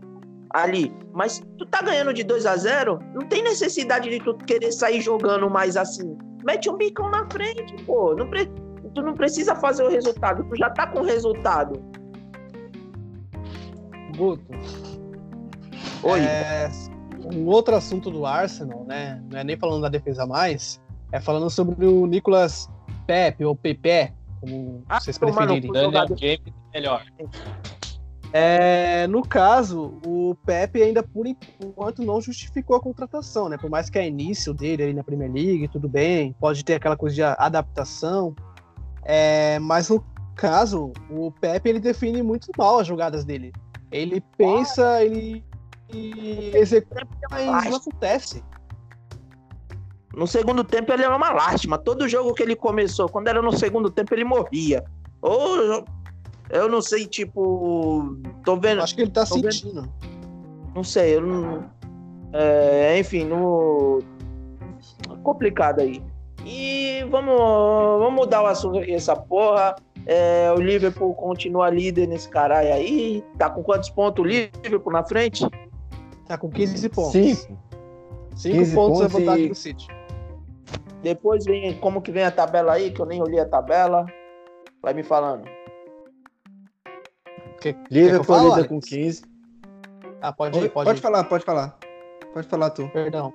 [0.55, 4.71] ali, mas tu tá ganhando de 2 a 0, não tem necessidade de tu querer
[4.73, 6.17] sair jogando mais assim.
[6.45, 8.15] Mete um bicão na frente, pô.
[8.15, 8.49] Não pre-
[8.95, 11.83] Tu não precisa fazer o resultado, tu já tá com o resultado.
[14.17, 14.45] Guto,
[16.05, 16.21] Oi.
[16.21, 16.71] É,
[17.35, 19.21] um outro assunto do Arsenal, né?
[19.29, 20.81] Não é nem falando da defesa mais,
[21.11, 22.71] é falando sobre o Nicolas
[23.07, 25.63] Pepe ou Pepe, como Ah, vocês preferirem.
[25.67, 25.73] cu.
[25.73, 26.41] Daniel James
[26.73, 27.03] melhor.
[28.37, 33.57] É, no caso, o Pepe ainda por enquanto não justificou a contratação, né?
[33.57, 36.97] Por mais que é início dele aí na Premier League, tudo bem, pode ter aquela
[36.97, 38.35] coisa de adaptação.
[39.05, 40.05] É, mas no
[40.35, 43.53] caso, o Pepe ele define muito mal as jogadas dele.
[43.93, 45.45] Ele pensa, ele,
[45.89, 48.43] ele executa, mas não acontece.
[50.13, 51.79] No segundo tempo ele era uma lástima.
[51.79, 54.85] Todo jogo que ele começou, quando era no segundo tempo, ele morria.
[55.23, 55.85] Ou
[56.55, 58.17] eu não sei, tipo.
[58.45, 58.83] Tô vendo.
[58.83, 59.53] Acho que ele tá Tô vendo.
[59.53, 59.93] sentindo.
[60.75, 61.65] Não sei, eu não.
[62.33, 64.01] É, enfim, no.
[65.23, 66.03] Complicado aí.
[66.45, 69.75] E vamos, vamos mudar o assunto aqui, essa porra.
[70.07, 73.25] É, o Liverpool continua líder nesse caralho aí.
[73.39, 75.49] Tá com quantos pontos o Liverpool na frente?
[76.27, 77.13] Tá com 15 pontos.
[77.13, 77.59] 5.
[78.37, 79.87] 5 15 pontos é pontos vantagem e- do City.
[81.03, 84.05] Depois vem como que vem a tabela aí, que eu nem olhei a tabela.
[84.83, 85.45] Vai me falando.
[87.65, 88.69] Que Liverpool líder Alex?
[88.69, 89.23] com 15.
[90.21, 91.03] Ah, pode ir, Pode, pode, ir.
[91.03, 91.79] falar, pode falar.
[92.35, 92.89] Pode falar tu.
[92.91, 93.33] Perdão.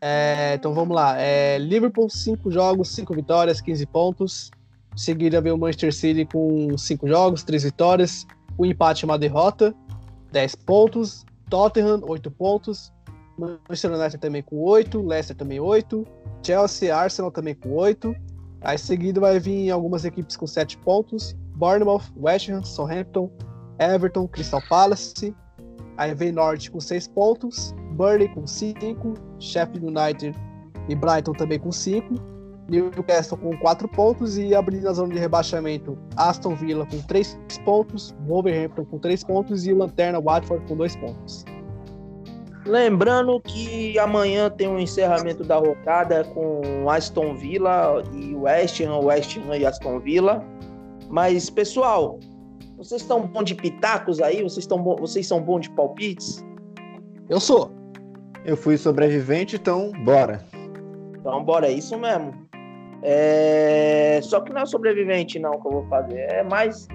[0.00, 1.16] É, então vamos lá.
[1.16, 4.50] É, Liverpool, 5 jogos, 5 vitórias, 15 pontos.
[4.94, 8.26] Em seguida vem o Manchester City com 5 jogos, 3 vitórias.
[8.58, 9.72] Um empate e uma derrota,
[10.32, 11.24] 10 pontos.
[11.48, 12.92] Tottenham, 8 pontos.
[13.38, 16.04] Manchester United também com 8, Leicester também 8,
[16.44, 18.12] Chelsea, Arsenal também com 8.
[18.60, 23.30] Aí seguido vai vir algumas equipes com 7 pontos, Bournemouth, West Ham, Southampton,
[23.78, 25.34] Everton, Crystal Palace.
[25.96, 30.32] Aí vem Norte com 6 pontos, Burnley com 5, Sheffield United
[30.88, 32.14] e Brighton também com 5,
[32.68, 38.14] Newcastle com 4 pontos e abrindo a zona de rebaixamento, Aston Villa com 3 pontos,
[38.26, 41.44] Wolverhampton com 3 pontos e Lanterna Watford com 2 pontos.
[42.64, 49.38] Lembrando que amanhã tem um encerramento da rodada com Aston Villa e West Ham, West
[49.38, 50.44] Ham e Aston Villa.
[51.08, 52.20] Mas, pessoal,
[52.78, 54.40] vocês estão bons de pitacos aí?
[54.40, 54.96] Vocês, estão bo...
[54.96, 56.44] vocês são bons de palpites?
[57.28, 57.72] Eu sou.
[58.44, 60.44] Eu fui sobrevivente, então bora.
[61.18, 62.32] Então, bora, é isso mesmo.
[63.02, 64.20] É...
[64.22, 66.20] Só que não é sobrevivente, não, que eu vou fazer.
[66.30, 66.86] É mais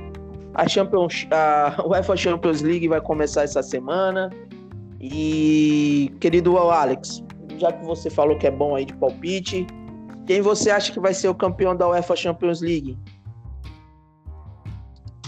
[0.53, 4.29] a Champions, a UEFA Champions League vai começar essa semana.
[5.01, 7.21] E, querido Alex,
[7.57, 9.67] já que você falou que é bom aí de palpite,
[10.25, 12.97] quem você acha que vai ser o campeão da UEFA Champions League?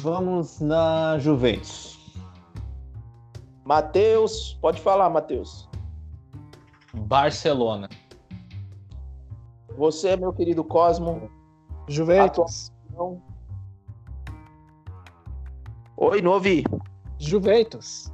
[0.09, 1.97] Vamos na Juventus.
[3.63, 5.67] Matheus, pode falar, Matheus.
[6.93, 7.89] Barcelona.
[9.75, 11.27] Você, meu querido Cosmo.
[11.87, 12.71] Juventus.
[12.91, 13.19] Atuação.
[15.97, 16.63] Oi, não ouvi.
[17.17, 18.13] Juventus.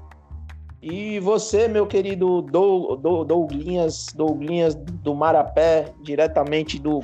[0.82, 7.02] E você, meu querido Dou- Dou- Douglinhas, Douglinhas do Marapé, diretamente do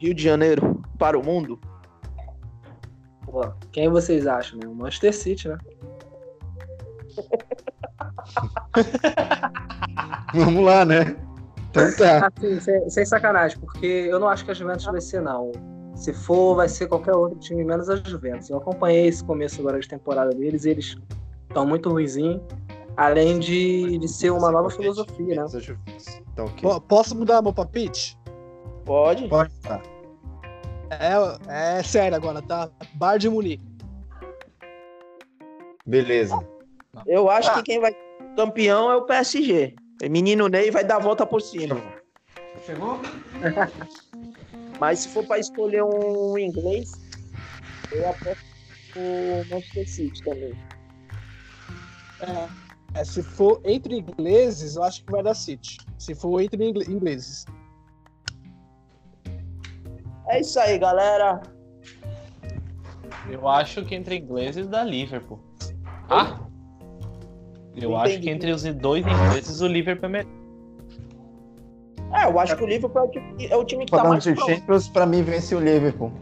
[0.00, 1.60] Rio de Janeiro para o mundo.
[3.30, 4.66] Pô, quem vocês acham, né?
[4.68, 5.56] O Manchester City, né?
[10.34, 11.16] Vamos lá, né?
[11.70, 12.28] Então tá.
[12.36, 15.52] Assim, sem, sem sacanagem, porque eu não acho que a Juventus vai ser, não.
[15.94, 18.48] Se for, vai ser qualquer outro time, menos a Juventus.
[18.50, 20.96] Eu acompanhei esse começo agora de temporada deles e eles
[21.48, 22.40] estão muito ruizinhos.
[22.96, 25.46] Além de, de ser uma nova filosofia, né?
[26.32, 26.60] Então, ok.
[26.62, 28.18] Po- Posso mudar meu palpite?
[28.84, 29.28] Pode?
[29.28, 29.80] Pode tá.
[30.90, 32.68] É, é sério agora, tá?
[32.94, 33.64] Bar de Munique.
[35.86, 36.36] Beleza.
[37.06, 39.74] Eu acho que quem vai ser campeão é o PSG.
[40.04, 41.76] O menino Ney vai dar a volta por cima.
[42.64, 43.00] Chegou?
[44.80, 46.90] Mas se for para escolher um inglês,
[47.92, 48.40] eu aposto
[48.96, 50.52] o Manchester City também.
[52.94, 55.78] É, se for entre ingleses, eu acho que vai dar City.
[55.98, 57.44] Se for entre ingle- ingleses.
[60.30, 61.40] É isso aí, galera.
[63.28, 65.40] Eu acho que entre ingleses dá Liverpool.
[66.08, 66.38] Ah!
[67.76, 68.26] Eu Não acho entendi.
[68.26, 70.32] que entre os dois ingleses o Liverpool é melhor.
[72.12, 74.12] É, eu acho que o Liverpool é o time, é o time que tá Falando
[74.12, 74.52] mais de pronto.
[74.52, 76.12] Champions, pra mim vence o Liverpool.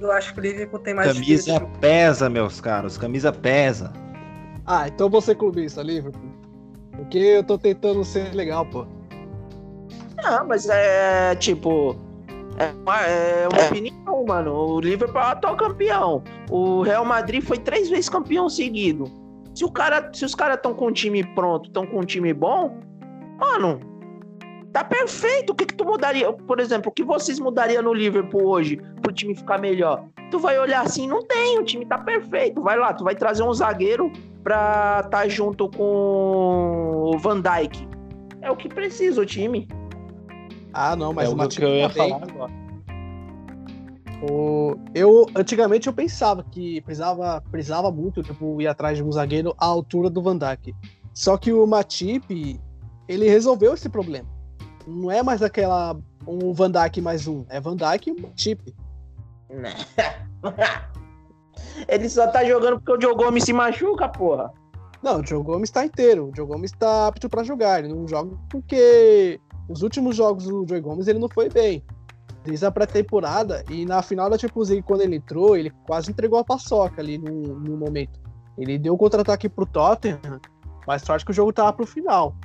[0.00, 2.98] Eu acho que o Liverpool tem mais Camisa espírito pesa, meus caros.
[2.98, 3.92] Camisa pesa.
[4.66, 6.30] Ah, então você clubista, Liverpool.
[6.96, 8.86] Porque eu tô tentando ser legal, pô.
[10.22, 11.96] Não, mas é tipo.
[12.58, 14.54] É uma, é uma opinião, mano.
[14.54, 16.22] O Liverpool é o atual campeão.
[16.50, 19.04] O Real Madrid foi três vezes campeão seguido.
[19.54, 22.32] Se, o cara, se os caras estão com um time pronto, estão com um time
[22.32, 22.76] bom,
[23.38, 23.80] mano,
[24.72, 25.50] tá perfeito.
[25.50, 26.32] O que, que tu mudaria?
[26.32, 30.04] Por exemplo, o que vocês mudariam no Liverpool hoje pro time ficar melhor?
[30.30, 32.60] Tu vai olhar assim, não tem, o time tá perfeito.
[32.60, 34.10] Vai lá, tu vai trazer um zagueiro
[34.42, 37.88] pra tá junto com o Van Dijk.
[38.42, 39.68] É o que precisa o time.
[40.74, 42.52] Ah, não, mas é o Matip que eu ia falar agora.
[44.28, 49.54] O- Eu, antigamente eu pensava que precisava, precisava muito tipo, ir atrás de um zagueiro
[49.58, 50.74] à altura do Van Dijk.
[51.12, 52.58] Só que o Matip,
[53.08, 54.28] ele resolveu esse problema.
[54.86, 55.96] Não é mais aquela
[56.26, 58.74] um Van Dijk mais um, é Van Dijk e o Matip.
[61.88, 64.52] Ele só tá jogando porque o Diogo Gomes se machuca, porra.
[65.02, 68.06] Não, o Diogo Gomes tá inteiro, o Diogo Gomes tá apto pra jogar, ele não
[68.08, 69.38] joga porque
[69.68, 71.82] os últimos jogos do Diogo Gomes ele não foi bem.
[72.44, 76.38] Desde a pré-temporada e na final da Champions League, quando ele entrou, ele quase entregou
[76.38, 78.20] a paçoca ali no, no momento.
[78.58, 80.20] Ele deu o contra-ataque pro Tottenham,
[80.86, 82.36] mas sorte que o jogo tava pro final.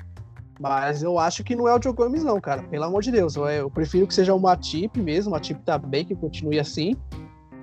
[0.60, 2.64] Mas eu acho que não é o Diogo Gomes não, cara.
[2.64, 3.36] Pelo amor de Deus.
[3.36, 6.96] Eu, eu prefiro que seja o Matip mesmo, o Matip tá bem, que continue assim.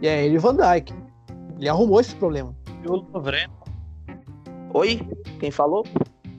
[0.01, 0.95] E é ele e o Van Dijk.
[1.59, 2.55] Ele arrumou esse problema.
[2.83, 3.49] E o Lovren,
[4.75, 5.01] Oi?
[5.41, 5.85] Quem falou?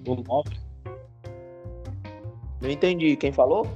[0.07, 0.66] o Lovren.
[2.61, 3.15] Não entendi.
[3.15, 3.67] Quem falou?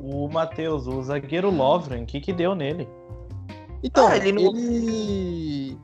[0.00, 2.88] O Matheus, o zagueiro Lovren, o que que deu nele?
[3.82, 5.80] Então, Ah, ele ele, não-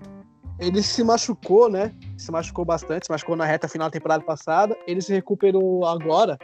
[0.59, 1.93] ele se machucou, né?
[2.17, 4.77] Se machucou bastante, se machucou na reta final da temporada passada.
[4.87, 6.39] Ele se recuperou agora.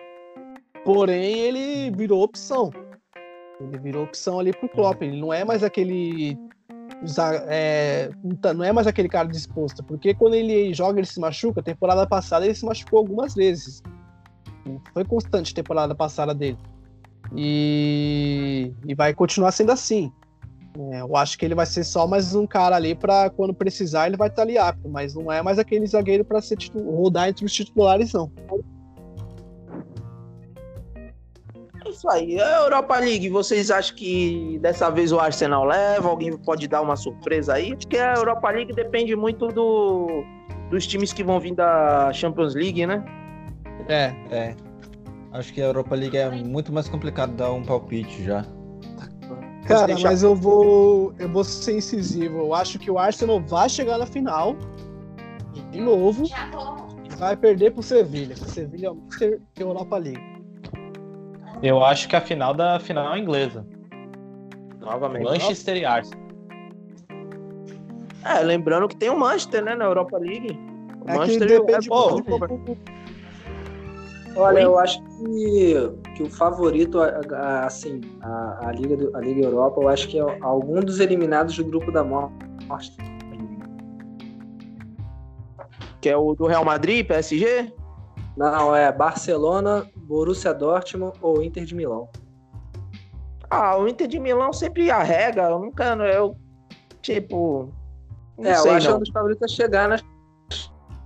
[0.84, 2.70] Porém, ele virou opção.
[3.60, 5.02] Ele virou opção ali pro Klopp.
[5.02, 6.36] Ele não é mais aquele.
[7.48, 8.10] é,
[8.42, 9.82] não não é mais aquele cara disposto.
[9.84, 11.62] Porque quando ele joga, ele se machuca.
[11.62, 13.82] Temporada passada ele se machucou algumas vezes.
[14.92, 16.58] Foi constante a temporada passada dele.
[17.34, 20.12] E, e vai continuar sendo assim.
[20.92, 24.06] É, eu acho que ele vai ser só mais um cara ali para quando precisar
[24.06, 27.44] ele vai estar ali apto, mas não é mais aquele zagueiro para ser rodar entre
[27.44, 28.30] os titulares não.
[31.84, 32.40] É isso aí.
[32.40, 36.08] A Europa League, vocês acham que dessa vez o Arsenal leva?
[36.08, 37.72] Alguém pode dar uma surpresa aí?
[37.72, 40.22] Acho que a Europa League depende muito do,
[40.70, 43.02] dos times que vão vir da Champions League, né?
[43.88, 44.56] É, é.
[45.32, 48.44] Acho que a Europa League é muito mais complicado dar um palpite já.
[49.66, 50.08] Cara, deixar...
[50.08, 52.38] mas eu vou, eu vou ser incisivo.
[52.38, 54.56] Eu acho que o Arsenal vai chegar na final
[55.70, 58.34] de novo e vai perder pro Sevilha.
[58.34, 58.98] O Sevilha é o
[59.58, 60.38] Europa League.
[61.62, 63.66] Eu acho que a final da final é inglesa.
[64.80, 65.24] Novamente.
[65.24, 66.28] Manchester e Arsenal.
[68.24, 70.58] É, lembrando que tem o Manchester, né, na Europa League.
[71.04, 71.94] O é Manchester que depende é...
[71.94, 72.20] oh,
[74.38, 75.74] Olha, eu acho que,
[76.14, 77.00] que o favorito,
[77.64, 81.56] assim, a, a, Liga do, a Liga Europa, eu acho que é algum dos eliminados
[81.56, 82.96] do grupo da morte.
[86.00, 87.72] Que é o do Real Madrid, PSG?
[88.36, 92.08] Não, é Barcelona, Borussia Dortmund ou Inter de Milão.
[93.50, 96.36] Ah, o Inter de Milão sempre arrega, eu nunca, eu,
[97.02, 97.72] tipo...
[98.38, 100.04] é, sei, eu acho que é um dos favoritos a chegar nas...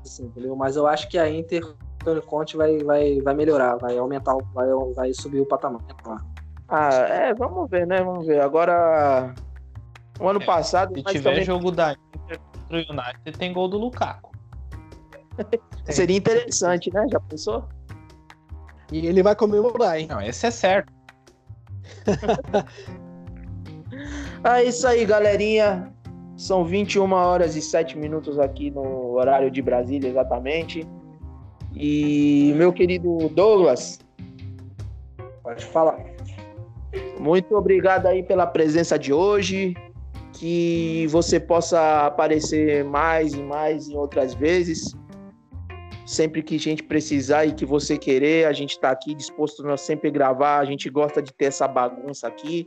[0.05, 0.55] Assim, entendeu?
[0.55, 1.63] Mas eu acho que a Inter
[2.03, 5.81] Antônio Conte vai, vai, vai melhorar, vai aumentar, vai, vai subir o patamar.
[6.69, 8.03] Ah, é, vamos ver, né?
[8.03, 8.41] Vamos ver.
[8.41, 9.33] Agora,
[10.21, 10.95] o ano é, passado.
[10.95, 11.45] Se tiver também...
[11.45, 14.33] jogo da Inter contra o United, tem gol do Lukaku.
[15.87, 17.07] Seria interessante, né?
[17.11, 17.65] Já pensou?
[18.91, 20.07] E ele vai comemorar, hein?
[20.09, 20.93] Não, esse é certo.
[24.45, 25.93] é isso aí, galerinha.
[26.37, 30.87] São 21 horas e 7 minutos aqui no horário de Brasília, exatamente.
[31.75, 33.99] E meu querido Douglas,
[35.43, 35.99] pode falar.
[37.19, 39.75] Muito obrigado aí pela presença de hoje.
[40.35, 44.95] Que você possa aparecer mais e mais em outras vezes.
[46.05, 49.77] Sempre que a gente precisar e que você querer, a gente está aqui disposto a
[49.77, 50.59] sempre gravar.
[50.59, 52.65] A gente gosta de ter essa bagunça aqui.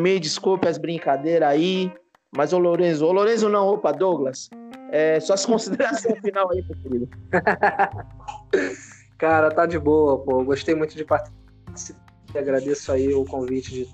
[0.00, 1.92] Me desculpe as brincadeiras aí.
[2.34, 4.48] Mas o Lorenzo, o Lorenzo não, opa, Douglas.
[4.92, 7.08] É, suas considerações final aí, meu querido.
[9.16, 10.44] Cara, tá de boa, pô.
[10.44, 12.02] Gostei muito de participar.
[12.36, 13.72] Agradeço aí o convite.
[13.72, 13.88] De...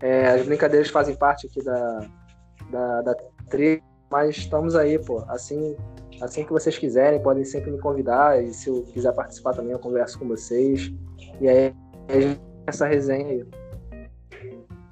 [0.00, 2.08] É, as brincadeiras fazem parte aqui da,
[2.70, 3.14] da, da
[3.50, 5.24] trilha, mas estamos aí, pô.
[5.26, 5.76] Assim,
[6.20, 8.40] assim que vocês quiserem, podem sempre me convidar.
[8.40, 10.92] E se eu quiser participar também, eu converso com vocês.
[11.40, 11.74] E aí,
[12.64, 13.44] essa resenha aí.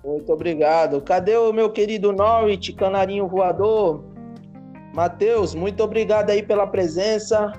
[0.02, 1.00] Muito obrigado.
[1.02, 4.13] Cadê o meu querido Norwich, canarinho voador?
[4.94, 7.52] Matheus, muito obrigado aí pela presença.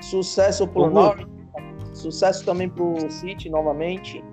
[0.00, 0.90] Sucesso pro uhum.
[0.90, 1.30] Norwich.
[1.92, 4.24] Sucesso também pro City novamente.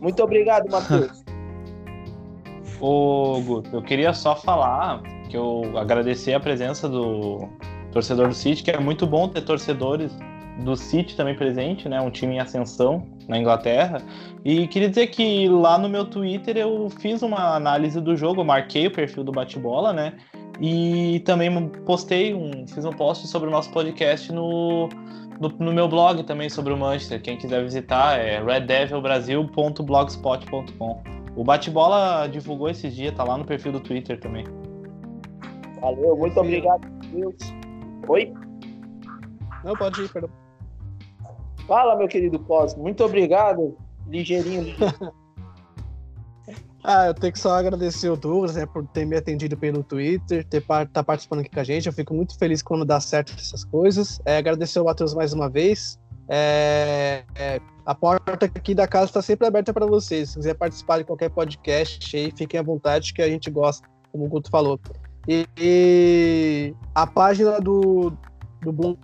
[0.00, 1.24] Muito obrigado, Matheus.
[2.78, 7.48] Ô, Guto, eu queria só falar que eu agradecer a presença do
[7.92, 10.14] torcedor do City, que é muito bom ter torcedores
[10.64, 11.98] do City também presente, né?
[12.00, 14.02] Um time em ascensão na Inglaterra.
[14.44, 18.44] E queria dizer que lá no meu Twitter eu fiz uma análise do jogo, eu
[18.44, 20.14] marquei o perfil do bate-bola, né?
[20.60, 24.88] E também postei um, fiz um post sobre o nosso podcast no,
[25.40, 27.22] no, no, meu blog também sobre o Manchester.
[27.22, 31.02] Quem quiser visitar é reddevilbrasil.blogspot.com.
[31.34, 34.44] O Bate-Bola divulgou esses dias, tá lá no perfil do Twitter também.
[35.80, 37.34] Valeu, muito obrigado, Deus.
[38.06, 38.32] Oi?
[39.64, 40.30] Não, pode ir, perdão.
[41.66, 42.82] Fala, meu querido Cosmo.
[42.82, 43.76] Muito obrigado.
[44.06, 44.62] Ligeirinho.
[44.62, 45.12] ligeirinho.
[46.84, 50.44] Ah, eu tenho que só agradecer o Douglas né, por ter me atendido pelo Twitter,
[50.44, 51.86] ter tá participando aqui com a gente.
[51.86, 54.20] Eu fico muito feliz quando dá certo essas coisas.
[54.24, 56.00] É, agradecer o Matheus mais uma vez.
[56.28, 60.30] É, é, a porta aqui da casa está sempre aberta para vocês.
[60.30, 64.24] Se quiser participar de qualquer podcast aí, fiquem à vontade, que a gente gosta, como
[64.24, 64.80] o Guto falou.
[65.28, 68.12] E, e a página do,
[68.60, 68.98] do blog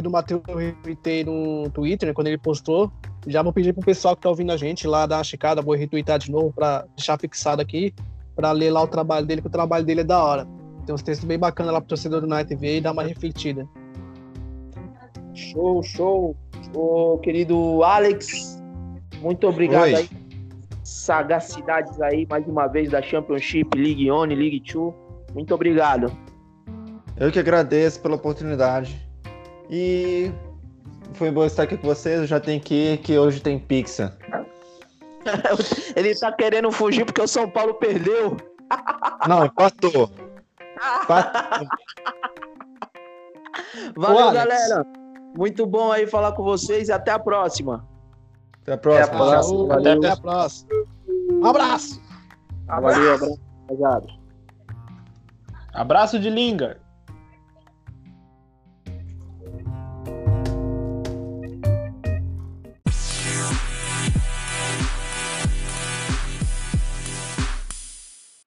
[0.00, 2.92] do Matheus eu retuitei no Twitter, né, quando ele postou.
[3.26, 5.74] Já vou pedir pro pessoal que tá ouvindo a gente lá dar uma checada, vou
[5.74, 7.92] retweetar de novo para deixar fixado aqui,
[8.36, 10.46] para ler lá o trabalho dele, que o trabalho dele é da hora.
[10.86, 13.66] Tem uns textos bem bacanas lá pro torcedor do Night ver e dar uma refletida.
[15.34, 16.36] Show, show.
[16.72, 18.62] Ô, querido Alex,
[19.20, 19.94] muito obrigado Oi.
[19.94, 20.08] aí.
[20.84, 24.94] Sagacidades aí, mais uma vez, da Championship, League One, League Two.
[25.34, 26.16] Muito obrigado.
[27.16, 28.96] Eu que agradeço pela oportunidade.
[29.68, 30.30] E
[31.16, 32.20] foi bom estar aqui com vocês.
[32.20, 34.16] Eu já tenho que ir, que hoje tem pizza.
[35.96, 38.36] Ele tá querendo fugir porque o São Paulo perdeu.
[39.26, 40.10] Não, empatou.
[43.96, 44.86] Valeu, galera.
[45.36, 47.86] Muito bom aí falar com vocês e até a próxima.
[48.62, 49.04] Até a próxima.
[49.04, 49.66] Até a próxima.
[49.66, 50.70] Valeu, até a próxima.
[51.32, 52.02] Um abraço.
[52.66, 53.38] Valeu,
[53.70, 54.20] abraço.
[55.72, 56.78] Abraço de Lingar.